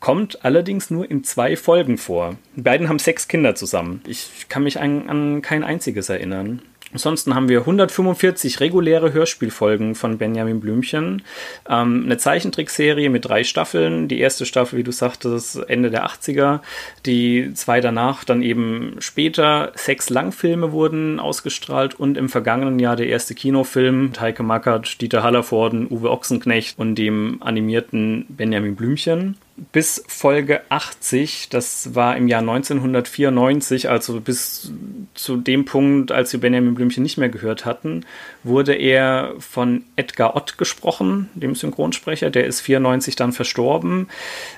Kommt 0.00 0.44
allerdings 0.44 0.90
nur 0.90 1.10
in 1.10 1.24
zwei 1.24 1.56
Folgen 1.56 1.98
vor. 1.98 2.36
Die 2.54 2.62
beiden 2.62 2.88
haben 2.88 2.98
sechs 2.98 3.26
Kinder 3.26 3.54
zusammen. 3.54 4.00
Ich 4.06 4.46
kann 4.48 4.62
mich 4.62 4.80
an, 4.80 5.08
an 5.08 5.42
kein 5.42 5.64
einziges 5.64 6.08
erinnern. 6.08 6.62
Ansonsten 6.92 7.34
haben 7.34 7.50
wir 7.50 7.60
145 7.60 8.60
reguläre 8.60 9.12
Hörspielfolgen 9.12 9.94
von 9.94 10.16
Benjamin 10.16 10.60
Blümchen, 10.60 11.22
ähm, 11.68 12.04
eine 12.06 12.16
Zeichentrickserie 12.16 13.10
mit 13.10 13.26
drei 13.26 13.44
Staffeln. 13.44 14.08
Die 14.08 14.20
erste 14.20 14.46
Staffel, 14.46 14.78
wie 14.78 14.84
du 14.84 14.92
sagtest, 14.92 15.56
Ende 15.68 15.90
der 15.90 16.06
80er, 16.06 16.60
die 17.04 17.52
zwei 17.52 17.80
danach 17.82 18.24
dann 18.24 18.40
eben 18.40 18.96
später. 19.00 19.72
Sechs 19.74 20.08
Langfilme 20.08 20.72
wurden 20.72 21.20
ausgestrahlt 21.20 21.94
und 22.00 22.16
im 22.16 22.30
vergangenen 22.30 22.78
Jahr 22.78 22.96
der 22.96 23.08
erste 23.08 23.34
Kinofilm 23.34 24.12
Heike 24.18 24.42
Mackert, 24.42 25.02
Dieter 25.02 25.22
Hallervorden, 25.22 25.88
Uwe 25.90 26.10
Ochsenknecht 26.10 26.78
und 26.78 26.94
dem 26.94 27.42
animierten 27.42 28.24
Benjamin 28.30 28.76
Blümchen 28.76 29.36
bis 29.72 30.04
Folge 30.06 30.62
80, 30.68 31.48
das 31.48 31.94
war 31.94 32.16
im 32.16 32.28
Jahr 32.28 32.40
1994, 32.40 33.88
also 33.88 34.20
bis 34.20 34.72
zu 35.14 35.36
dem 35.36 35.64
Punkt, 35.64 36.12
als 36.12 36.32
wir 36.32 36.40
Benjamin 36.40 36.74
Blümchen 36.74 37.02
nicht 37.02 37.18
mehr 37.18 37.28
gehört 37.28 37.64
hatten, 37.64 38.04
wurde 38.44 38.74
er 38.74 39.34
von 39.38 39.84
Edgar 39.96 40.36
Ott 40.36 40.58
gesprochen, 40.58 41.28
dem 41.34 41.54
Synchronsprecher. 41.54 42.30
Der 42.30 42.46
ist 42.46 42.60
94 42.60 43.16
dann 43.16 43.32
verstorben. 43.32 44.08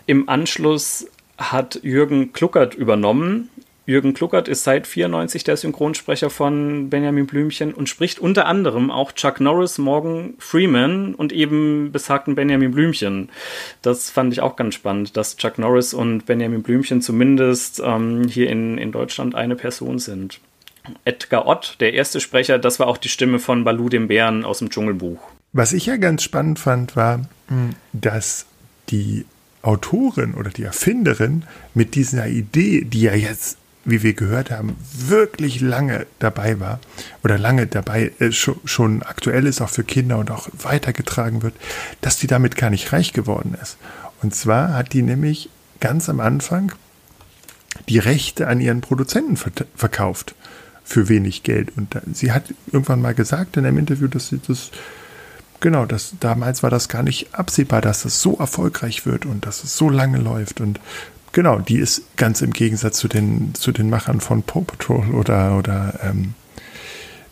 Im 0.07 0.29
Anschluss 0.29 1.07
hat 1.39 1.81
Jürgen 1.83 2.33
Kluckert 2.33 2.75
übernommen. 2.75 3.49
Jürgen 3.90 4.14
Kluckert 4.14 4.46
ist 4.46 4.62
seit 4.62 4.87
94 4.87 5.42
der 5.42 5.57
Synchronsprecher 5.57 6.31
von 6.31 6.88
Benjamin 6.90 7.26
Blümchen 7.26 7.74
und 7.74 7.88
spricht 7.88 8.20
unter 8.20 8.46
anderem 8.46 8.92
auch 8.92 9.11
Chuck 9.11 9.40
Norris, 9.40 9.79
Morgan 9.79 10.35
Freeman 10.38 11.16
und 11.16 11.33
eben 11.33 11.90
besagten 11.90 12.37
Benjamin 12.37 12.70
Blümchen. 12.70 13.31
Das 13.83 14.09
fand 14.09 14.33
ich 14.33 14.42
auch 14.42 14.55
ganz 14.55 14.76
spannend, 14.76 15.16
dass 15.16 15.37
Chuck 15.37 15.59
Norris 15.59 15.92
und 15.92 16.24
Benjamin 16.24 16.62
Blümchen 16.62 17.03
zumindest 17.03 17.83
ähm, 17.85 18.29
hier 18.29 18.48
in, 18.48 18.79
in 18.79 18.92
Deutschland 18.92 19.35
eine 19.35 19.57
Person 19.57 19.98
sind. 19.98 20.38
Edgar 21.05 21.48
Ott, 21.48 21.76
der 21.81 21.92
erste 21.92 22.20
Sprecher, 22.20 22.61
das 22.61 22.79
war 22.79 22.87
auch 22.87 22.96
die 22.96 23.09
Stimme 23.09 23.40
von 23.40 23.64
Balu 23.64 23.88
dem 23.88 24.07
Bären 24.07 24.44
aus 24.44 24.61
dem 24.61 24.70
Dschungelbuch. 24.70 25.20
Was 25.53 25.72
ich 25.72 25.87
ja 25.87 25.96
ganz 25.96 26.22
spannend 26.22 26.61
fand, 26.61 26.94
war, 26.94 27.29
hm, 27.48 27.70
dass 27.92 28.46
die 28.88 29.24
Autorin 29.62 30.35
oder 30.35 30.50
die 30.50 30.62
Erfinderin 30.62 31.42
mit 31.74 31.96
dieser 31.96 32.29
Idee, 32.29 32.85
die 32.85 33.03
ja 33.03 33.14
jetzt 33.14 33.59
wie 33.85 34.03
wir 34.03 34.12
gehört 34.12 34.51
haben, 34.51 34.77
wirklich 34.93 35.61
lange 35.61 36.07
dabei 36.19 36.61
war 36.61 36.81
oder 37.25 37.38
lange 37.38 37.66
dabei 37.66 38.12
äh, 38.19 38.31
schon, 38.33 38.61
schon 38.64 39.03
aktuell 39.03 39.47
ist, 39.47 39.61
auch 39.61 39.71
für 39.71 39.85
Kinder 39.85 40.19
und 40.19 40.31
auch 40.31 40.49
weitergetragen 40.59 41.43
wird, 41.43 41.55
dass 42.01 42.19
die 42.19 42.27
damit 42.27 42.57
gar 42.57 42.71
nicht 42.71 42.93
reich 42.93 43.12
geworden 43.12 43.57
ist. 43.61 43.79
Und 44.23 44.35
zwar 44.35 44.75
hat 44.75 44.93
die 44.93 45.03
nämlich 45.03 45.49
ganz 45.81 46.09
am 46.09 46.21
Anfang 46.21 46.73
die 47.88 47.99
Rechte 47.99 48.49
an 48.49 48.61
ihren 48.61 48.83
Produzenten 48.83 49.37
verkauft 49.37 50.35
für 50.85 51.09
wenig 51.09 51.43
Geld. 51.43 51.77
Und 51.77 51.97
sie 52.12 52.33
hat 52.33 52.55
irgendwann 52.71 53.01
mal 53.01 53.14
gesagt 53.14 53.57
in 53.57 53.64
einem 53.64 53.79
Interview, 53.79 54.09
dass 54.09 54.29
sie 54.29 54.40
das, 54.47 54.71
genau, 55.61 55.87
dass 55.87 56.14
damals 56.21 56.62
war 56.62 56.71
das 56.71 56.88
gar 56.88 57.03
nicht 57.03 57.35
absehbar, 57.35 57.81
dass 57.81 58.05
es 58.05 58.21
so 58.21 58.37
erfolgreich 58.37 59.07
wird 59.07 59.25
und 59.25 59.47
dass 59.47 59.64
es 59.64 59.77
so 59.77 59.88
lange 59.88 60.19
läuft. 60.19 60.61
Und 60.61 60.81
genau, 61.33 61.59
die 61.59 61.79
ist 61.79 62.16
ganz 62.16 62.43
im 62.43 62.53
Gegensatz 62.53 62.99
zu 62.99 63.09
den, 63.09 63.55
zu 63.55 63.73
den 63.73 63.90
Machern 63.90 64.21
von 64.21 64.43
Paw 64.43 64.62
Patrol 64.62 65.14
oder, 65.14 65.57
oder 65.57 66.01
ähm, 66.03 66.35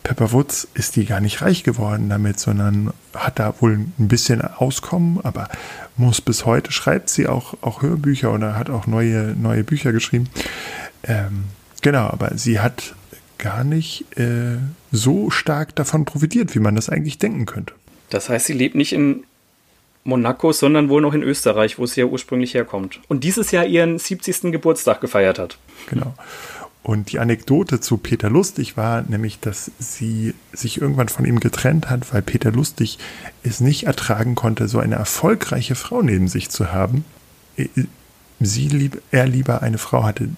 Pepper 0.08 0.32
Woods 0.32 0.66
ist 0.72 0.96
die 0.96 1.04
gar 1.04 1.20
nicht 1.20 1.42
reich 1.42 1.64
geworden 1.64 2.08
damit, 2.08 2.40
sondern 2.40 2.94
hat 3.14 3.38
da 3.38 3.54
wohl 3.60 3.74
ein 3.74 4.08
bisschen 4.08 4.40
Auskommen, 4.40 5.20
aber 5.22 5.48
muss 5.96 6.22
bis 6.22 6.46
heute, 6.46 6.72
schreibt 6.72 7.10
sie 7.10 7.26
auch, 7.26 7.54
auch 7.60 7.82
Hörbücher 7.82 8.32
oder 8.32 8.56
hat 8.56 8.70
auch 8.70 8.86
neue, 8.86 9.34
neue 9.38 9.64
Bücher 9.64 9.92
geschrieben. 9.92 10.30
Ähm, 11.02 11.44
genau, 11.82 12.06
aber 12.06 12.38
sie 12.38 12.58
hat 12.60 12.94
gar 13.36 13.64
nicht 13.64 14.06
äh, 14.18 14.56
so 14.92 15.30
stark 15.30 15.76
davon 15.76 16.06
profitiert, 16.06 16.54
wie 16.54 16.60
man 16.60 16.74
das 16.74 16.88
eigentlich 16.88 17.18
denken 17.18 17.44
könnte. 17.44 17.74
Das 18.10 18.30
heißt, 18.30 18.46
sie 18.46 18.54
lebt 18.54 18.74
nicht 18.74 18.94
in 18.94 19.24
Monaco, 20.04 20.52
sondern 20.52 20.88
wohl 20.88 21.02
noch 21.02 21.14
in 21.14 21.22
Österreich, 21.22 21.78
wo 21.78 21.86
sie 21.86 22.00
ja 22.00 22.06
ursprünglich 22.06 22.54
herkommt. 22.54 23.00
Und 23.08 23.24
dieses 23.24 23.50
Jahr 23.50 23.66
ihren 23.66 23.98
70. 23.98 24.52
Geburtstag 24.52 25.00
gefeiert 25.00 25.38
hat. 25.38 25.58
Genau. 25.88 26.14
Und 26.82 27.12
die 27.12 27.18
Anekdote 27.18 27.80
zu 27.80 27.98
Peter 27.98 28.30
Lustig 28.30 28.78
war 28.78 29.02
nämlich, 29.02 29.40
dass 29.40 29.70
sie 29.78 30.34
sich 30.52 30.80
irgendwann 30.80 31.08
von 31.08 31.26
ihm 31.26 31.38
getrennt 31.38 31.90
hat, 31.90 32.14
weil 32.14 32.22
Peter 32.22 32.50
Lustig 32.50 32.98
es 33.42 33.60
nicht 33.60 33.84
ertragen 33.84 34.34
konnte, 34.34 34.68
so 34.68 34.78
eine 34.78 34.94
erfolgreiche 34.94 35.74
Frau 35.74 36.00
neben 36.00 36.28
sich 36.28 36.48
zu 36.48 36.72
haben. 36.72 37.04
Sie 38.40 38.68
lieb, 38.68 39.02
er 39.10 39.26
lieber 39.26 39.60
eine 39.60 39.76
Frau 39.76 40.04
hatte, 40.04 40.30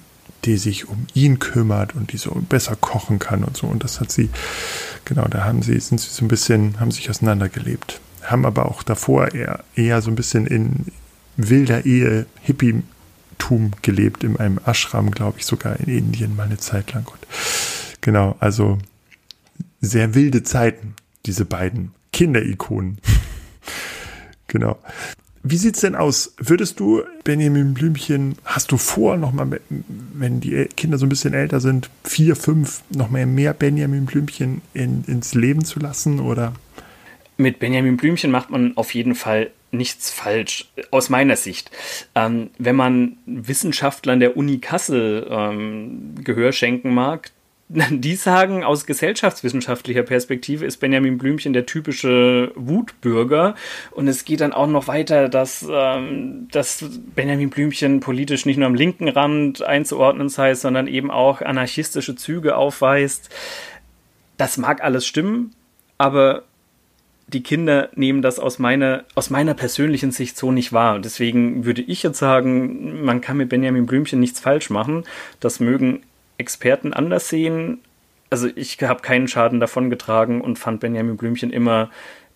die 0.44 0.57
sich 0.57 0.88
um 0.88 1.07
ihn 1.14 1.38
kümmert 1.38 1.94
und 1.94 2.12
die 2.12 2.16
so 2.16 2.31
besser 2.49 2.75
kochen 2.75 3.18
kann 3.18 3.44
und 3.44 3.57
so. 3.57 3.66
Und 3.66 3.85
das 3.85 4.01
hat 4.01 4.11
sie, 4.11 4.31
genau, 5.05 5.29
da 5.29 5.44
haben 5.44 5.62
sie, 5.62 5.79
sind 5.79 6.01
sie 6.01 6.11
so 6.11 6.25
ein 6.25 6.29
bisschen, 6.29 6.81
haben 6.81 6.90
sich 6.90 7.11
auseinandergelebt. 7.11 8.01
Haben 8.31 8.47
aber 8.47 8.66
auch 8.66 8.83
davor 8.83 9.35
eher, 9.35 9.64
eher 9.75 10.03
so 10.03 10.11
ein 10.11 10.14
bisschen 10.14 10.47
in 10.47 10.87
wilder 11.37 11.85
Ehe, 11.85 12.27
Hippie-Tum 12.43 13.73
gelebt, 13.83 14.25
in 14.25 14.37
einem 14.37 14.61
Ashram, 14.64 15.11
glaube 15.11 15.38
ich, 15.38 15.47
sogar 15.47 15.79
in 15.81 15.88
Indien 15.88 16.37
mal 16.37 16.45
eine 16.45 16.59
Zeit 16.59 16.93
lang. 16.93 17.07
Und 17.07 17.27
genau, 18.01 18.37
also 18.38 18.79
sehr 19.81 20.14
wilde 20.14 20.43
Zeiten, 20.43 20.95
diese 21.27 21.45
beiden 21.45 21.93
Kinderikonen. 22.12 22.99
genau. 24.47 24.79
Wie 25.43 25.57
sieht's 25.57 25.81
denn 25.81 25.95
aus? 25.95 26.35
Würdest 26.38 26.81
du 26.81 27.03
Benjamin 27.25 27.73
Blümchen, 27.73 28.37
hast 28.45 28.73
du 28.73 28.77
vor, 28.77 29.16
nochmal, 29.16 29.61
wenn 30.12 30.40
die 30.40 30.66
Kinder 30.77 30.99
so 30.99 31.07
ein 31.07 31.09
bisschen 31.09 31.33
älter 31.33 31.61
sind, 31.61 31.88
vier, 32.05 32.37
fünf, 32.37 32.83
nochmal 32.90 33.25
mehr 33.25 33.55
Benjamin 33.55 34.05
Blümchen 34.05 34.61
in, 34.75 35.03
ins 35.05 35.35
Leben 35.35 35.64
zu 35.64 35.81
lassen? 35.81 36.21
Oder? 36.21 36.53
Mit 37.40 37.59
Benjamin 37.59 37.96
Blümchen 37.96 38.31
macht 38.31 38.50
man 38.50 38.76
auf 38.76 38.92
jeden 38.92 39.14
Fall 39.14 39.50
nichts 39.70 40.11
falsch, 40.11 40.70
aus 40.90 41.09
meiner 41.09 41.37
Sicht. 41.37 41.70
Ähm, 42.14 42.50
wenn 42.59 42.76
man 42.76 43.16
Wissenschaftlern 43.24 44.20
der 44.20 44.37
Uni 44.37 44.59
Kassel 44.59 45.26
ähm, 45.31 46.16
Gehör 46.22 46.53
schenken 46.53 46.92
mag, 46.92 47.31
die 47.70 48.14
sagen, 48.14 48.62
aus 48.62 48.85
gesellschaftswissenschaftlicher 48.85 50.03
Perspektive 50.03 50.66
ist 50.66 50.81
Benjamin 50.81 51.16
Blümchen 51.16 51.55
der 51.55 51.64
typische 51.64 52.53
Wutbürger. 52.57 53.55
Und 53.92 54.07
es 54.07 54.26
geht 54.26 54.42
dann 54.42 54.53
auch 54.53 54.66
noch 54.66 54.87
weiter, 54.87 55.31
dass, 55.31 55.66
ähm, 55.66 56.46
dass 56.53 56.85
Benjamin 57.14 57.48
Blümchen 57.48 58.00
politisch 58.00 58.44
nicht 58.44 58.59
nur 58.59 58.66
am 58.66 58.74
linken 58.74 59.09
Rand 59.09 59.62
einzuordnen 59.62 60.29
sei, 60.29 60.55
sondern 60.55 60.87
eben 60.88 61.11
auch 61.11 61.40
anarchistische 61.40 62.16
Züge 62.16 62.55
aufweist. 62.55 63.31
Das 64.37 64.59
mag 64.59 64.85
alles 64.85 65.07
stimmen, 65.07 65.55
aber 65.96 66.42
die 67.33 67.43
Kinder 67.43 67.88
nehmen 67.95 68.23
das 68.23 68.38
aus 68.38 68.59
meiner, 68.59 69.05
aus 69.14 69.31
meiner 69.31 69.55
persönlichen 69.55 70.11
Sicht 70.11 70.37
so 70.37 70.53
nicht 70.53 70.73
wahr. 70.73 70.99
Deswegen 70.99 71.64
würde 71.64 71.83
ich 71.83 72.03
jetzt 72.03 72.19
sagen, 72.19 73.05
man 73.05 73.21
kann 73.21 73.37
mit 73.37 73.49
Benjamin 73.49 73.87
Blümchen 73.87 74.21
nichts 74.21 74.40
falsch 74.40 74.71
machen. 74.71 75.05
Das 75.38 75.61
mögen 75.61 76.03
Experten 76.38 76.93
anders 76.93 77.29
sehen. 77.29 77.79
Also 78.31 78.49
ich 78.55 78.79
habe 78.83 79.03
keinen 79.03 79.29
Schaden 79.29 79.61
davon 79.61 79.90
getragen 79.90 80.40
und 80.40 80.59
fand 80.59 80.81
Benjamin 80.81 81.16
Blümchen 81.16 81.51
immer, 81.51 81.90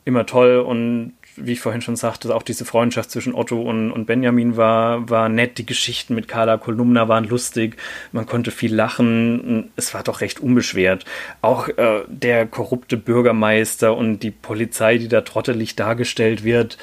immer 0.05 0.27
toll 0.27 0.59
und 0.59 1.15
wie 1.37 1.53
ich 1.53 1.61
vorhin 1.61 1.83
schon 1.83 1.97
sagte, 1.97 2.35
auch 2.35 2.43
diese 2.43 2.65
Freundschaft 2.65 3.11
zwischen 3.11 3.35
Otto 3.35 3.61
und, 3.61 3.91
und 3.91 4.07
Benjamin 4.07 4.57
war, 4.57 5.09
war 5.11 5.29
nett. 5.29 5.59
Die 5.59 5.67
Geschichten 5.67 6.15
mit 6.15 6.29
Carla 6.29 6.57
Kolumna 6.57 7.09
waren 7.09 7.25
lustig. 7.25 7.77
Man 8.13 8.27
konnte 8.27 8.51
viel 8.51 8.75
lachen. 8.75 9.71
Es 9.77 9.95
war 9.95 10.03
doch 10.03 10.21
recht 10.21 10.41
unbeschwert. 10.41 11.05
Auch 11.43 11.69
äh, 11.69 12.03
der 12.09 12.47
korrupte 12.47 12.97
Bürgermeister 12.97 13.97
und 13.97 14.21
die 14.21 14.31
Polizei, 14.31 14.99
die 14.99 15.09
da 15.09 15.23
trottelig 15.23 15.77
dargestellt 15.77 16.45
wird. 16.45 16.79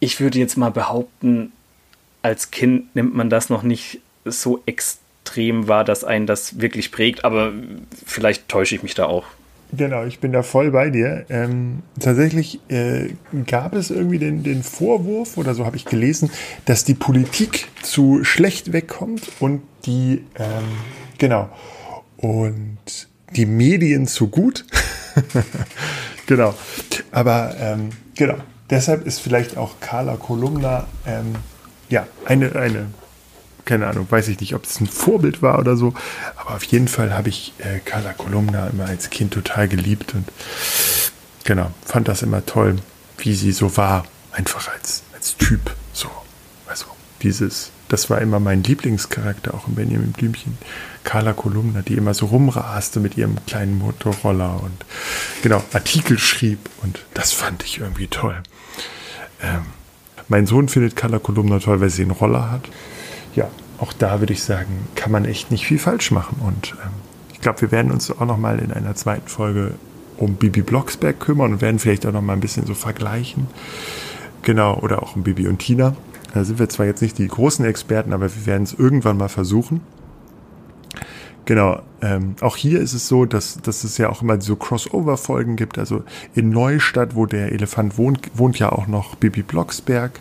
Ich 0.00 0.20
würde 0.20 0.38
jetzt 0.38 0.56
mal 0.56 0.70
behaupten, 0.70 1.52
als 2.22 2.50
Kind 2.50 2.94
nimmt 2.94 3.14
man 3.14 3.30
das 3.30 3.48
noch 3.48 3.62
nicht 3.62 4.00
so 4.24 4.62
extrem 4.66 5.68
war, 5.68 5.84
dass 5.84 6.04
einen 6.04 6.26
das 6.26 6.60
wirklich 6.60 6.92
prägt, 6.92 7.24
aber 7.24 7.52
vielleicht 8.04 8.48
täusche 8.48 8.74
ich 8.74 8.82
mich 8.82 8.94
da 8.94 9.06
auch. 9.06 9.24
Genau, 9.76 10.04
ich 10.04 10.18
bin 10.20 10.32
da 10.32 10.42
voll 10.42 10.70
bei 10.70 10.88
dir. 10.88 11.26
Ähm, 11.28 11.82
tatsächlich 12.00 12.60
äh, 12.68 13.10
gab 13.46 13.74
es 13.74 13.90
irgendwie 13.90 14.18
den, 14.18 14.42
den 14.42 14.62
Vorwurf, 14.62 15.36
oder 15.36 15.54
so 15.54 15.66
habe 15.66 15.76
ich 15.76 15.84
gelesen, 15.84 16.30
dass 16.64 16.84
die 16.84 16.94
Politik 16.94 17.68
zu 17.82 18.24
schlecht 18.24 18.72
wegkommt 18.72 19.28
und 19.40 19.62
die, 19.84 20.24
ähm, 20.38 20.64
genau, 21.18 21.50
und 22.16 22.78
die 23.36 23.44
Medien 23.44 24.06
zu 24.06 24.28
gut. 24.28 24.64
genau, 26.26 26.54
aber 27.10 27.54
ähm, 27.60 27.90
genau, 28.14 28.36
deshalb 28.70 29.06
ist 29.06 29.20
vielleicht 29.20 29.58
auch 29.58 29.80
Carla 29.80 30.16
Kolumna 30.16 30.86
ähm, 31.06 31.34
ja, 31.90 32.06
eine, 32.24 32.54
eine 32.56 32.86
keine 33.68 33.86
Ahnung, 33.86 34.06
weiß 34.08 34.28
ich 34.28 34.40
nicht, 34.40 34.54
ob 34.54 34.64
es 34.64 34.80
ein 34.80 34.86
Vorbild 34.86 35.42
war 35.42 35.58
oder 35.58 35.76
so. 35.76 35.92
Aber 36.36 36.56
auf 36.56 36.64
jeden 36.64 36.88
Fall 36.88 37.12
habe 37.12 37.28
ich 37.28 37.52
äh, 37.58 37.80
Carla 37.80 38.14
Kolumna 38.14 38.66
immer 38.68 38.86
als 38.86 39.10
Kind 39.10 39.34
total 39.34 39.68
geliebt 39.68 40.14
und 40.14 40.26
genau, 41.44 41.70
fand 41.84 42.08
das 42.08 42.22
immer 42.22 42.44
toll, 42.46 42.76
wie 43.18 43.34
sie 43.34 43.52
so 43.52 43.76
war. 43.76 44.06
Einfach 44.32 44.72
als, 44.72 45.02
als 45.14 45.36
Typ. 45.36 45.74
So. 45.92 46.08
Also 46.66 46.86
dieses, 47.22 47.70
das 47.88 48.08
war 48.08 48.22
immer 48.22 48.40
mein 48.40 48.62
Lieblingscharakter, 48.62 49.52
auch 49.52 49.68
in 49.68 49.74
Benjamin 49.74 50.12
Blümchen. 50.12 50.56
Carla 51.04 51.34
Kolumna, 51.34 51.82
die 51.82 51.94
immer 51.94 52.14
so 52.14 52.26
rumraste 52.26 53.00
mit 53.00 53.18
ihrem 53.18 53.36
kleinen 53.46 53.76
Motorroller 53.78 54.62
und 54.62 54.84
genau, 55.42 55.62
Artikel 55.74 56.18
schrieb 56.18 56.58
und 56.82 57.04
das 57.12 57.32
fand 57.32 57.64
ich 57.64 57.80
irgendwie 57.80 58.06
toll. 58.06 58.42
Ähm, 59.42 59.66
mein 60.28 60.46
Sohn 60.46 60.68
findet 60.68 60.96
Carla 60.96 61.18
Kolumna 61.18 61.58
toll, 61.58 61.80
weil 61.80 61.90
sie 61.90 62.02
einen 62.02 62.12
Roller 62.12 62.50
hat 62.50 62.68
ja, 63.38 63.48
auch 63.78 63.92
da 63.92 64.20
würde 64.20 64.32
ich 64.32 64.42
sagen, 64.42 64.88
kann 64.96 65.12
man 65.12 65.24
echt 65.24 65.50
nicht 65.50 65.66
viel 65.66 65.78
falsch 65.78 66.10
machen. 66.10 66.40
Und 66.44 66.74
ähm, 66.82 66.90
ich 67.32 67.40
glaube, 67.40 67.60
wir 67.60 67.70
werden 67.70 67.92
uns 67.92 68.10
auch 68.10 68.26
noch 68.26 68.36
mal 68.36 68.58
in 68.58 68.72
einer 68.72 68.94
zweiten 68.96 69.28
Folge 69.28 69.74
um 70.16 70.34
Bibi 70.34 70.62
Blocksberg 70.62 71.20
kümmern 71.20 71.52
und 71.52 71.60
werden 71.60 71.78
vielleicht 71.78 72.04
auch 72.04 72.12
noch 72.12 72.22
mal 72.22 72.32
ein 72.32 72.40
bisschen 72.40 72.66
so 72.66 72.74
vergleichen. 72.74 73.46
Genau, 74.42 74.74
oder 74.78 75.02
auch 75.02 75.14
um 75.14 75.22
Bibi 75.22 75.46
und 75.46 75.58
Tina. 75.58 75.94
Da 76.34 76.44
sind 76.44 76.58
wir 76.58 76.68
zwar 76.68 76.86
jetzt 76.86 77.00
nicht 77.00 77.16
die 77.18 77.28
großen 77.28 77.64
Experten, 77.64 78.12
aber 78.12 78.34
wir 78.34 78.46
werden 78.46 78.64
es 78.64 78.74
irgendwann 78.74 79.16
mal 79.16 79.28
versuchen. 79.28 79.80
Genau, 81.44 81.80
ähm, 82.02 82.34
auch 82.40 82.56
hier 82.56 82.80
ist 82.80 82.92
es 82.92 83.08
so, 83.08 83.24
dass, 83.24 83.62
dass 83.62 83.84
es 83.84 83.96
ja 83.96 84.10
auch 84.10 84.20
immer 84.20 84.40
so 84.40 84.56
Crossover-Folgen 84.56 85.56
gibt. 85.56 85.78
Also 85.78 86.02
in 86.34 86.50
Neustadt, 86.50 87.14
wo 87.14 87.24
der 87.24 87.52
Elefant 87.52 87.96
wohnt, 87.96 88.30
wohnt 88.34 88.58
ja 88.58 88.70
auch 88.70 88.88
noch 88.88 89.14
Bibi 89.14 89.42
Blocksberg. 89.42 90.20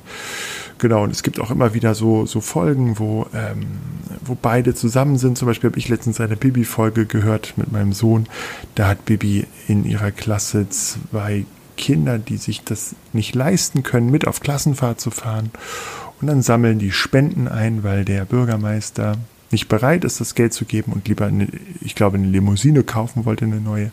Genau, 0.79 1.03
und 1.03 1.11
es 1.11 1.23
gibt 1.23 1.39
auch 1.39 1.49
immer 1.49 1.73
wieder 1.73 1.95
so, 1.95 2.25
so 2.25 2.39
Folgen, 2.39 2.99
wo, 2.99 3.25
ähm, 3.33 3.65
wo 4.23 4.37
beide 4.39 4.75
zusammen 4.75 5.17
sind. 5.17 5.37
Zum 5.37 5.47
Beispiel 5.47 5.71
habe 5.71 5.79
ich 5.79 5.89
letztens 5.89 6.21
eine 6.21 6.35
Bibi-Folge 6.35 7.05
gehört 7.05 7.53
mit 7.57 7.71
meinem 7.71 7.93
Sohn. 7.93 8.27
Da 8.75 8.87
hat 8.87 9.05
Bibi 9.05 9.47
in 9.67 9.85
ihrer 9.85 10.11
Klasse 10.11 10.69
zwei 10.69 11.45
Kinder, 11.77 12.19
die 12.19 12.37
sich 12.37 12.63
das 12.63 12.95
nicht 13.13 13.33
leisten 13.33 13.83
können, 13.83 14.11
mit 14.11 14.27
auf 14.27 14.39
Klassenfahrt 14.39 14.99
zu 14.99 15.09
fahren. 15.09 15.51
Und 16.21 16.27
dann 16.27 16.41
sammeln 16.41 16.79
die 16.79 16.91
Spenden 16.91 17.47
ein, 17.47 17.83
weil 17.83 18.05
der 18.05 18.25
Bürgermeister 18.25 19.17
nicht 19.51 19.69
bereit 19.69 20.03
ist, 20.03 20.19
das 20.19 20.35
Geld 20.35 20.53
zu 20.53 20.65
geben 20.65 20.91
und 20.91 21.07
lieber, 21.07 21.27
eine, 21.27 21.47
ich 21.81 21.95
glaube, 21.95 22.17
eine 22.17 22.27
Limousine 22.27 22.83
kaufen 22.83 23.25
wollte, 23.25 23.45
eine 23.45 23.61
neue. 23.61 23.91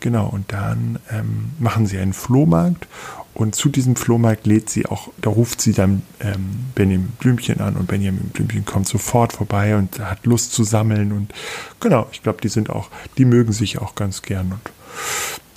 Genau, 0.00 0.28
und 0.28 0.52
dann 0.52 0.98
ähm, 1.10 1.50
machen 1.58 1.86
sie 1.86 1.98
einen 1.98 2.12
Flohmarkt 2.12 2.86
und 3.34 3.54
zu 3.54 3.68
diesem 3.68 3.94
Flohmarkt 3.94 4.46
lädt 4.46 4.68
sie 4.68 4.86
auch, 4.86 5.10
da 5.20 5.30
ruft 5.30 5.60
sie 5.60 5.72
dann 5.72 6.02
ähm, 6.20 6.70
Benjamin 6.74 7.10
Blümchen 7.20 7.60
an 7.60 7.76
und 7.76 7.86
Benjamin 7.86 8.30
Blümchen 8.30 8.64
kommt 8.64 8.88
sofort 8.88 9.32
vorbei 9.32 9.76
und 9.76 10.00
hat 10.00 10.26
Lust 10.26 10.52
zu 10.52 10.64
sammeln 10.64 11.12
und 11.12 11.32
genau, 11.78 12.08
ich 12.12 12.22
glaube, 12.22 12.40
die 12.42 12.48
sind 12.48 12.68
auch, 12.68 12.90
die 13.16 13.24
mögen 13.24 13.52
sich 13.52 13.78
auch 13.78 13.94
ganz 13.94 14.22
gern 14.22 14.52
und 14.52 14.72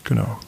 genau, 0.04 0.40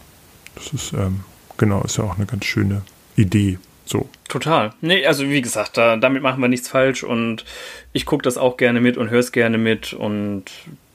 das 0.55 0.73
ist, 0.73 0.93
ähm, 0.93 1.21
genau, 1.57 1.81
ist 1.81 1.97
ja 1.97 2.03
auch 2.03 2.17
eine 2.17 2.27
ganz 2.27 2.45
schöne 2.45 2.83
Idee, 3.15 3.57
So. 3.85 4.07
Total. 4.29 4.73
Nee, 4.81 5.05
also 5.05 5.27
wie 5.27 5.41
gesagt, 5.41 5.77
da, 5.77 5.97
damit 5.97 6.23
machen 6.23 6.41
wir 6.41 6.47
nichts 6.47 6.67
falsch 6.67 7.03
und 7.03 7.45
ich 7.93 8.05
gucke 8.05 8.23
das 8.23 8.37
auch 8.37 8.57
gerne 8.57 8.79
mit 8.79 8.97
und 8.97 9.09
höre 9.09 9.19
es 9.19 9.31
gerne 9.31 9.57
mit 9.57 9.93
und 9.93 10.45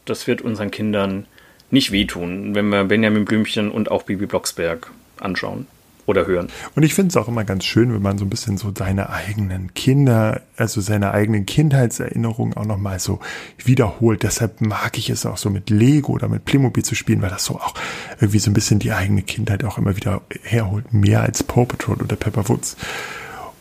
das 0.04 0.26
wird 0.26 0.42
unseren 0.42 0.70
Kindern 0.70 1.26
nicht 1.70 1.90
wehtun, 1.90 2.54
wenn 2.54 2.68
wir 2.68 2.84
Benjamin 2.84 3.24
Blümchen 3.24 3.70
und 3.70 3.90
auch 3.90 4.04
Bibi 4.04 4.26
Blocksberg 4.26 4.90
anschauen 5.18 5.66
oder 6.08 6.26
hören. 6.26 6.48
Und 6.74 6.82
ich 6.84 6.94
finde 6.94 7.10
es 7.10 7.16
auch 7.16 7.28
immer 7.28 7.44
ganz 7.44 7.64
schön, 7.64 7.92
wenn 7.92 8.00
man 8.00 8.16
so 8.16 8.24
ein 8.24 8.30
bisschen 8.30 8.56
so 8.56 8.72
seine 8.76 9.10
eigenen 9.10 9.74
Kinder, 9.74 10.40
also 10.56 10.80
seine 10.80 11.12
eigenen 11.12 11.44
Kindheitserinnerungen 11.44 12.56
auch 12.56 12.64
nochmal 12.64 12.98
so 12.98 13.20
wiederholt. 13.62 14.22
Deshalb 14.22 14.62
mag 14.62 14.96
ich 14.96 15.10
es 15.10 15.26
auch 15.26 15.36
so 15.36 15.50
mit 15.50 15.68
Lego 15.68 16.12
oder 16.12 16.28
mit 16.28 16.46
Playmobil 16.46 16.82
zu 16.82 16.94
spielen, 16.94 17.20
weil 17.20 17.28
das 17.28 17.44
so 17.44 17.56
auch 17.56 17.74
irgendwie 18.20 18.38
so 18.38 18.50
ein 18.50 18.54
bisschen 18.54 18.78
die 18.78 18.92
eigene 18.92 19.20
Kindheit 19.22 19.64
auch 19.64 19.76
immer 19.76 19.96
wieder 19.96 20.22
herholt. 20.42 20.94
Mehr 20.94 21.22
als 21.22 21.42
Paw 21.42 21.66
Patrol 21.66 21.96
oder 21.96 22.16
Pepper 22.16 22.48
Woods. 22.48 22.78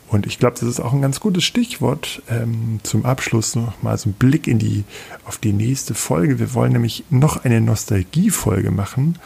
Und 0.07 0.25
ich 0.25 0.39
glaube, 0.39 0.55
das 0.57 0.69
ist 0.69 0.79
auch 0.79 0.93
ein 0.93 1.01
ganz 1.01 1.19
gutes 1.19 1.43
Stichwort 1.43 2.21
ähm, 2.29 2.79
zum 2.83 3.05
Abschluss 3.05 3.57
noch 3.57 3.83
mal 3.83 3.97
so 3.97 4.09
ein 4.09 4.13
Blick 4.13 4.47
in 4.47 4.57
die 4.57 4.85
auf 5.25 5.37
die 5.37 5.51
nächste 5.51 5.95
Folge. 5.95 6.39
Wir 6.39 6.53
wollen 6.53 6.71
nämlich 6.71 7.03
noch 7.09 7.43
eine 7.43 7.59
Nostalgie-Folge 7.59 8.71
machen 8.71 9.19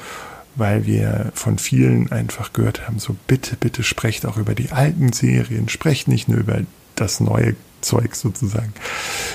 weil 0.56 0.86
wir 0.86 1.32
von 1.34 1.58
vielen 1.58 2.12
einfach 2.12 2.54
gehört 2.54 2.88
haben, 2.88 3.00
so 3.00 3.16
bitte, 3.28 3.56
bitte 3.56 3.84
sprecht 3.84 4.26
auch 4.26 4.38
über 4.38 4.56
die 4.56 4.72
alten 4.72 5.14
Serien, 5.14 5.70
sprecht 5.70 6.08
nicht 6.08 6.28
nur 6.28 6.40
über 6.40 6.62
das 6.96 7.20
neue 7.20 7.56
Zeug 7.82 8.16
sozusagen. 8.16 8.74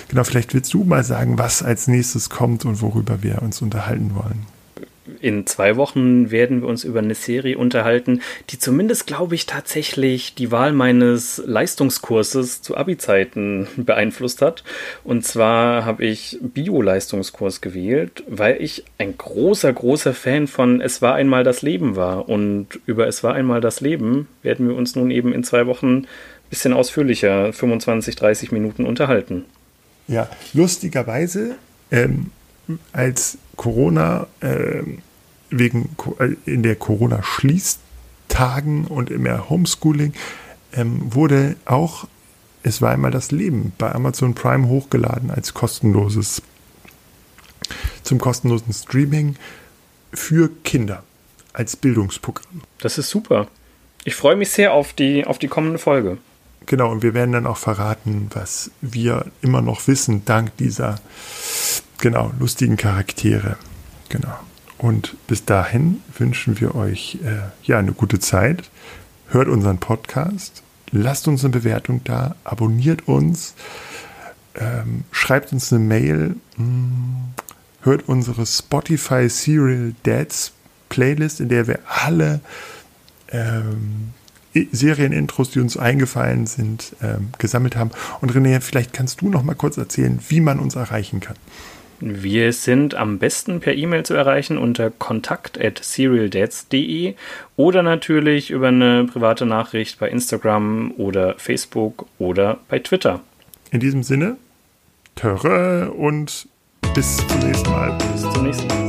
Genau, 0.09 0.25
vielleicht 0.25 0.55
willst 0.55 0.73
du 0.73 0.85
mal 0.85 1.05
sagen, 1.05 1.39
was 1.39 1.63
als 1.63 1.89
nächstes 1.89 2.31
kommt 2.31 2.65
und 2.65 2.81
worüber 2.81 3.23
wir 3.23 3.43
uns 3.43 3.61
unterhalten 3.61 4.15
wollen 4.15 4.56
in 5.21 5.47
zwei 5.47 5.77
Wochen 5.77 6.31
werden 6.31 6.63
wir 6.63 6.69
uns 6.69 6.85
über 6.85 7.01
eine 7.01 7.15
Serie 7.15 7.59
unterhalten, 7.59 8.21
die 8.51 8.59
zumindest, 8.59 9.07
glaube 9.07 9.35
ich, 9.35 9.47
tatsächlich 9.47 10.35
die 10.35 10.51
Wahl 10.51 10.73
meines 10.73 11.43
Leistungskurses 11.45 12.63
zu 12.63 12.77
Abi-Zeiten 12.77 13.69
beeinflusst 13.77 14.43
hat. 14.43 14.65
Und 15.05 15.25
zwar 15.25 15.85
habe 15.85 16.05
ich 16.05 16.39
Bio-Leistungskurs 16.41 17.61
gewählt, 17.61 18.25
weil 18.29 18.61
ich 18.61 18.85
ein 18.99 19.17
großer, 19.17 19.73
großer 19.73 20.15
Fan 20.15 20.47
von 20.47 20.81
Es 20.81 21.03
war 21.03 21.15
einmal 21.15 21.45
das 21.45 21.63
Leben 21.63 21.97
war. 21.97 22.29
Und 22.29 22.81
über 22.87 23.07
Es 23.07 23.23
war 23.23 23.35
einmal 23.35 23.61
das 23.61 23.81
Leben 23.81 24.29
werden 24.43 24.69
wir 24.69 24.77
uns 24.77 24.97
nun 24.97 25.11
eben 25.11 25.33
in 25.33 25.45
zwei 25.45 25.67
Wochen 25.67 25.99
ein 25.99 26.07
bisschen 26.51 26.73
ausführlicher, 26.73 27.53
25, 27.53 28.17
30 28.17 28.53
Minuten 28.53 28.85
unterhalten. 28.85 29.45
Ja, 30.09 30.29
lustigerweise 30.53 31.57
ähm, 31.91 32.31
als 32.93 33.39
Corona 33.57 34.27
äh, 34.41 34.83
wegen 35.51 35.91
in 36.45 36.63
der 36.63 36.77
Corona 36.77 37.23
Schließtagen 37.23 38.87
und 38.87 39.11
im 39.11 39.49
Homeschooling 39.49 40.13
ähm, 40.73 41.15
wurde 41.15 41.57
auch 41.65 42.07
es 42.63 42.83
war 42.83 42.91
einmal 42.91 43.13
das 43.13 43.31
Leben 43.31 43.73
bei 43.79 43.95
Amazon 43.95 44.35
Prime 44.35 44.67
hochgeladen 44.67 45.31
als 45.31 45.55
kostenloses 45.55 46.43
zum 48.03 48.19
kostenlosen 48.19 48.73
Streaming 48.73 49.37
für 50.13 50.51
Kinder 50.65 51.05
als 51.53 51.77
Bildungsprogramm. 51.77 52.63
Das 52.81 52.99
ist 52.99 53.09
super. 53.09 53.47
Ich 54.05 54.17
freue 54.17 54.35
mich 54.35 54.51
sehr 54.51 54.73
auf 54.73 54.93
die 54.93 55.25
auf 55.25 55.39
die 55.39 55.49
kommende 55.49 55.79
Folge. 55.79 56.19
Genau, 56.67 56.91
und 56.91 57.03
wir 57.05 57.15
werden 57.15 57.31
dann 57.31 57.47
auch 57.47 57.57
verraten, 57.57 58.31
was 58.35 58.73
wir 58.81 59.27
immer 59.43 59.63
noch 59.63 59.87
wissen, 59.87 60.25
dank 60.25 60.57
dieser 60.57 61.01
genau, 61.99 62.33
lustigen 62.39 62.77
Charaktere. 62.77 63.57
Genau. 64.09 64.37
Und 64.79 65.17
bis 65.27 65.45
dahin 65.45 66.03
wünschen 66.17 66.61
wir 66.61 66.75
euch 66.75 67.19
äh, 67.25 67.49
ja 67.65 67.79
eine 67.79 67.93
gute 67.93 68.19
Zeit. 68.19 68.71
Hört 69.29 69.49
unseren 69.49 69.79
Podcast, 69.79 70.63
lasst 70.91 71.27
uns 71.27 71.45
eine 71.45 71.53
Bewertung 71.53 72.03
da, 72.05 72.37
abonniert 72.45 73.09
uns, 73.09 73.55
ähm, 74.55 75.05
schreibt 75.11 75.53
uns 75.53 75.73
eine 75.73 75.83
Mail, 75.83 76.37
mh, 76.57 76.65
hm, 76.65 77.17
hört 77.83 78.09
unsere 78.09 78.47
Spotify 78.47 79.29
Serial 79.29 79.95
Dads 80.03 80.53
Playlist, 80.89 81.41
in 81.41 81.49
der 81.49 81.67
wir 81.67 81.81
alle 81.87 82.41
ähm, 83.31 84.13
Serienintros, 84.73 85.51
die 85.51 85.61
uns 85.61 85.77
eingefallen 85.77 86.47
sind, 86.47 86.97
ähm, 87.03 87.29
gesammelt 87.39 87.77
haben. 87.77 87.91
Und 88.21 88.33
René, 88.33 88.61
vielleicht 88.61 88.93
kannst 88.93 89.21
du 89.21 89.29
noch 89.29 89.43
mal 89.43 89.55
kurz 89.55 89.77
erzählen, 89.77 90.19
wie 90.29 90.41
man 90.41 90.59
uns 90.59 90.77
erreichen 90.77 91.21
kann. 91.21 91.37
Wir 92.01 92.53
sind 92.53 92.95
am 92.95 93.19
besten 93.19 93.61
per 93.61 93.75
E-Mail 93.75 94.05
zu 94.05 94.13
erreichen 94.15 94.59
unter 94.59 94.91
kontakt@serialdads.de 94.91 97.15
oder 97.57 97.83
natürlich 97.83 98.51
über 98.51 98.69
eine 98.69 99.05
private 99.05 99.47
Nachricht 99.47 99.99
bei 99.99 100.11
Instagram 100.11 100.93
oder 100.99 101.37
Facebook 101.39 102.05
oder 102.19 102.59
bei 102.69 102.81
Twitter. 102.81 103.21
In 103.71 103.81
diesem 103.81 104.03
Sinne, 104.03 104.37
Töre 105.15 105.93
und 105.93 106.47
bis 106.95 107.17
zum 107.17 107.39
nächsten 107.41 107.71
Mal. 107.71 107.97
Bis 108.13 108.21
zum 108.23 108.45
nächsten 108.45 108.69
Mal. 108.69 108.86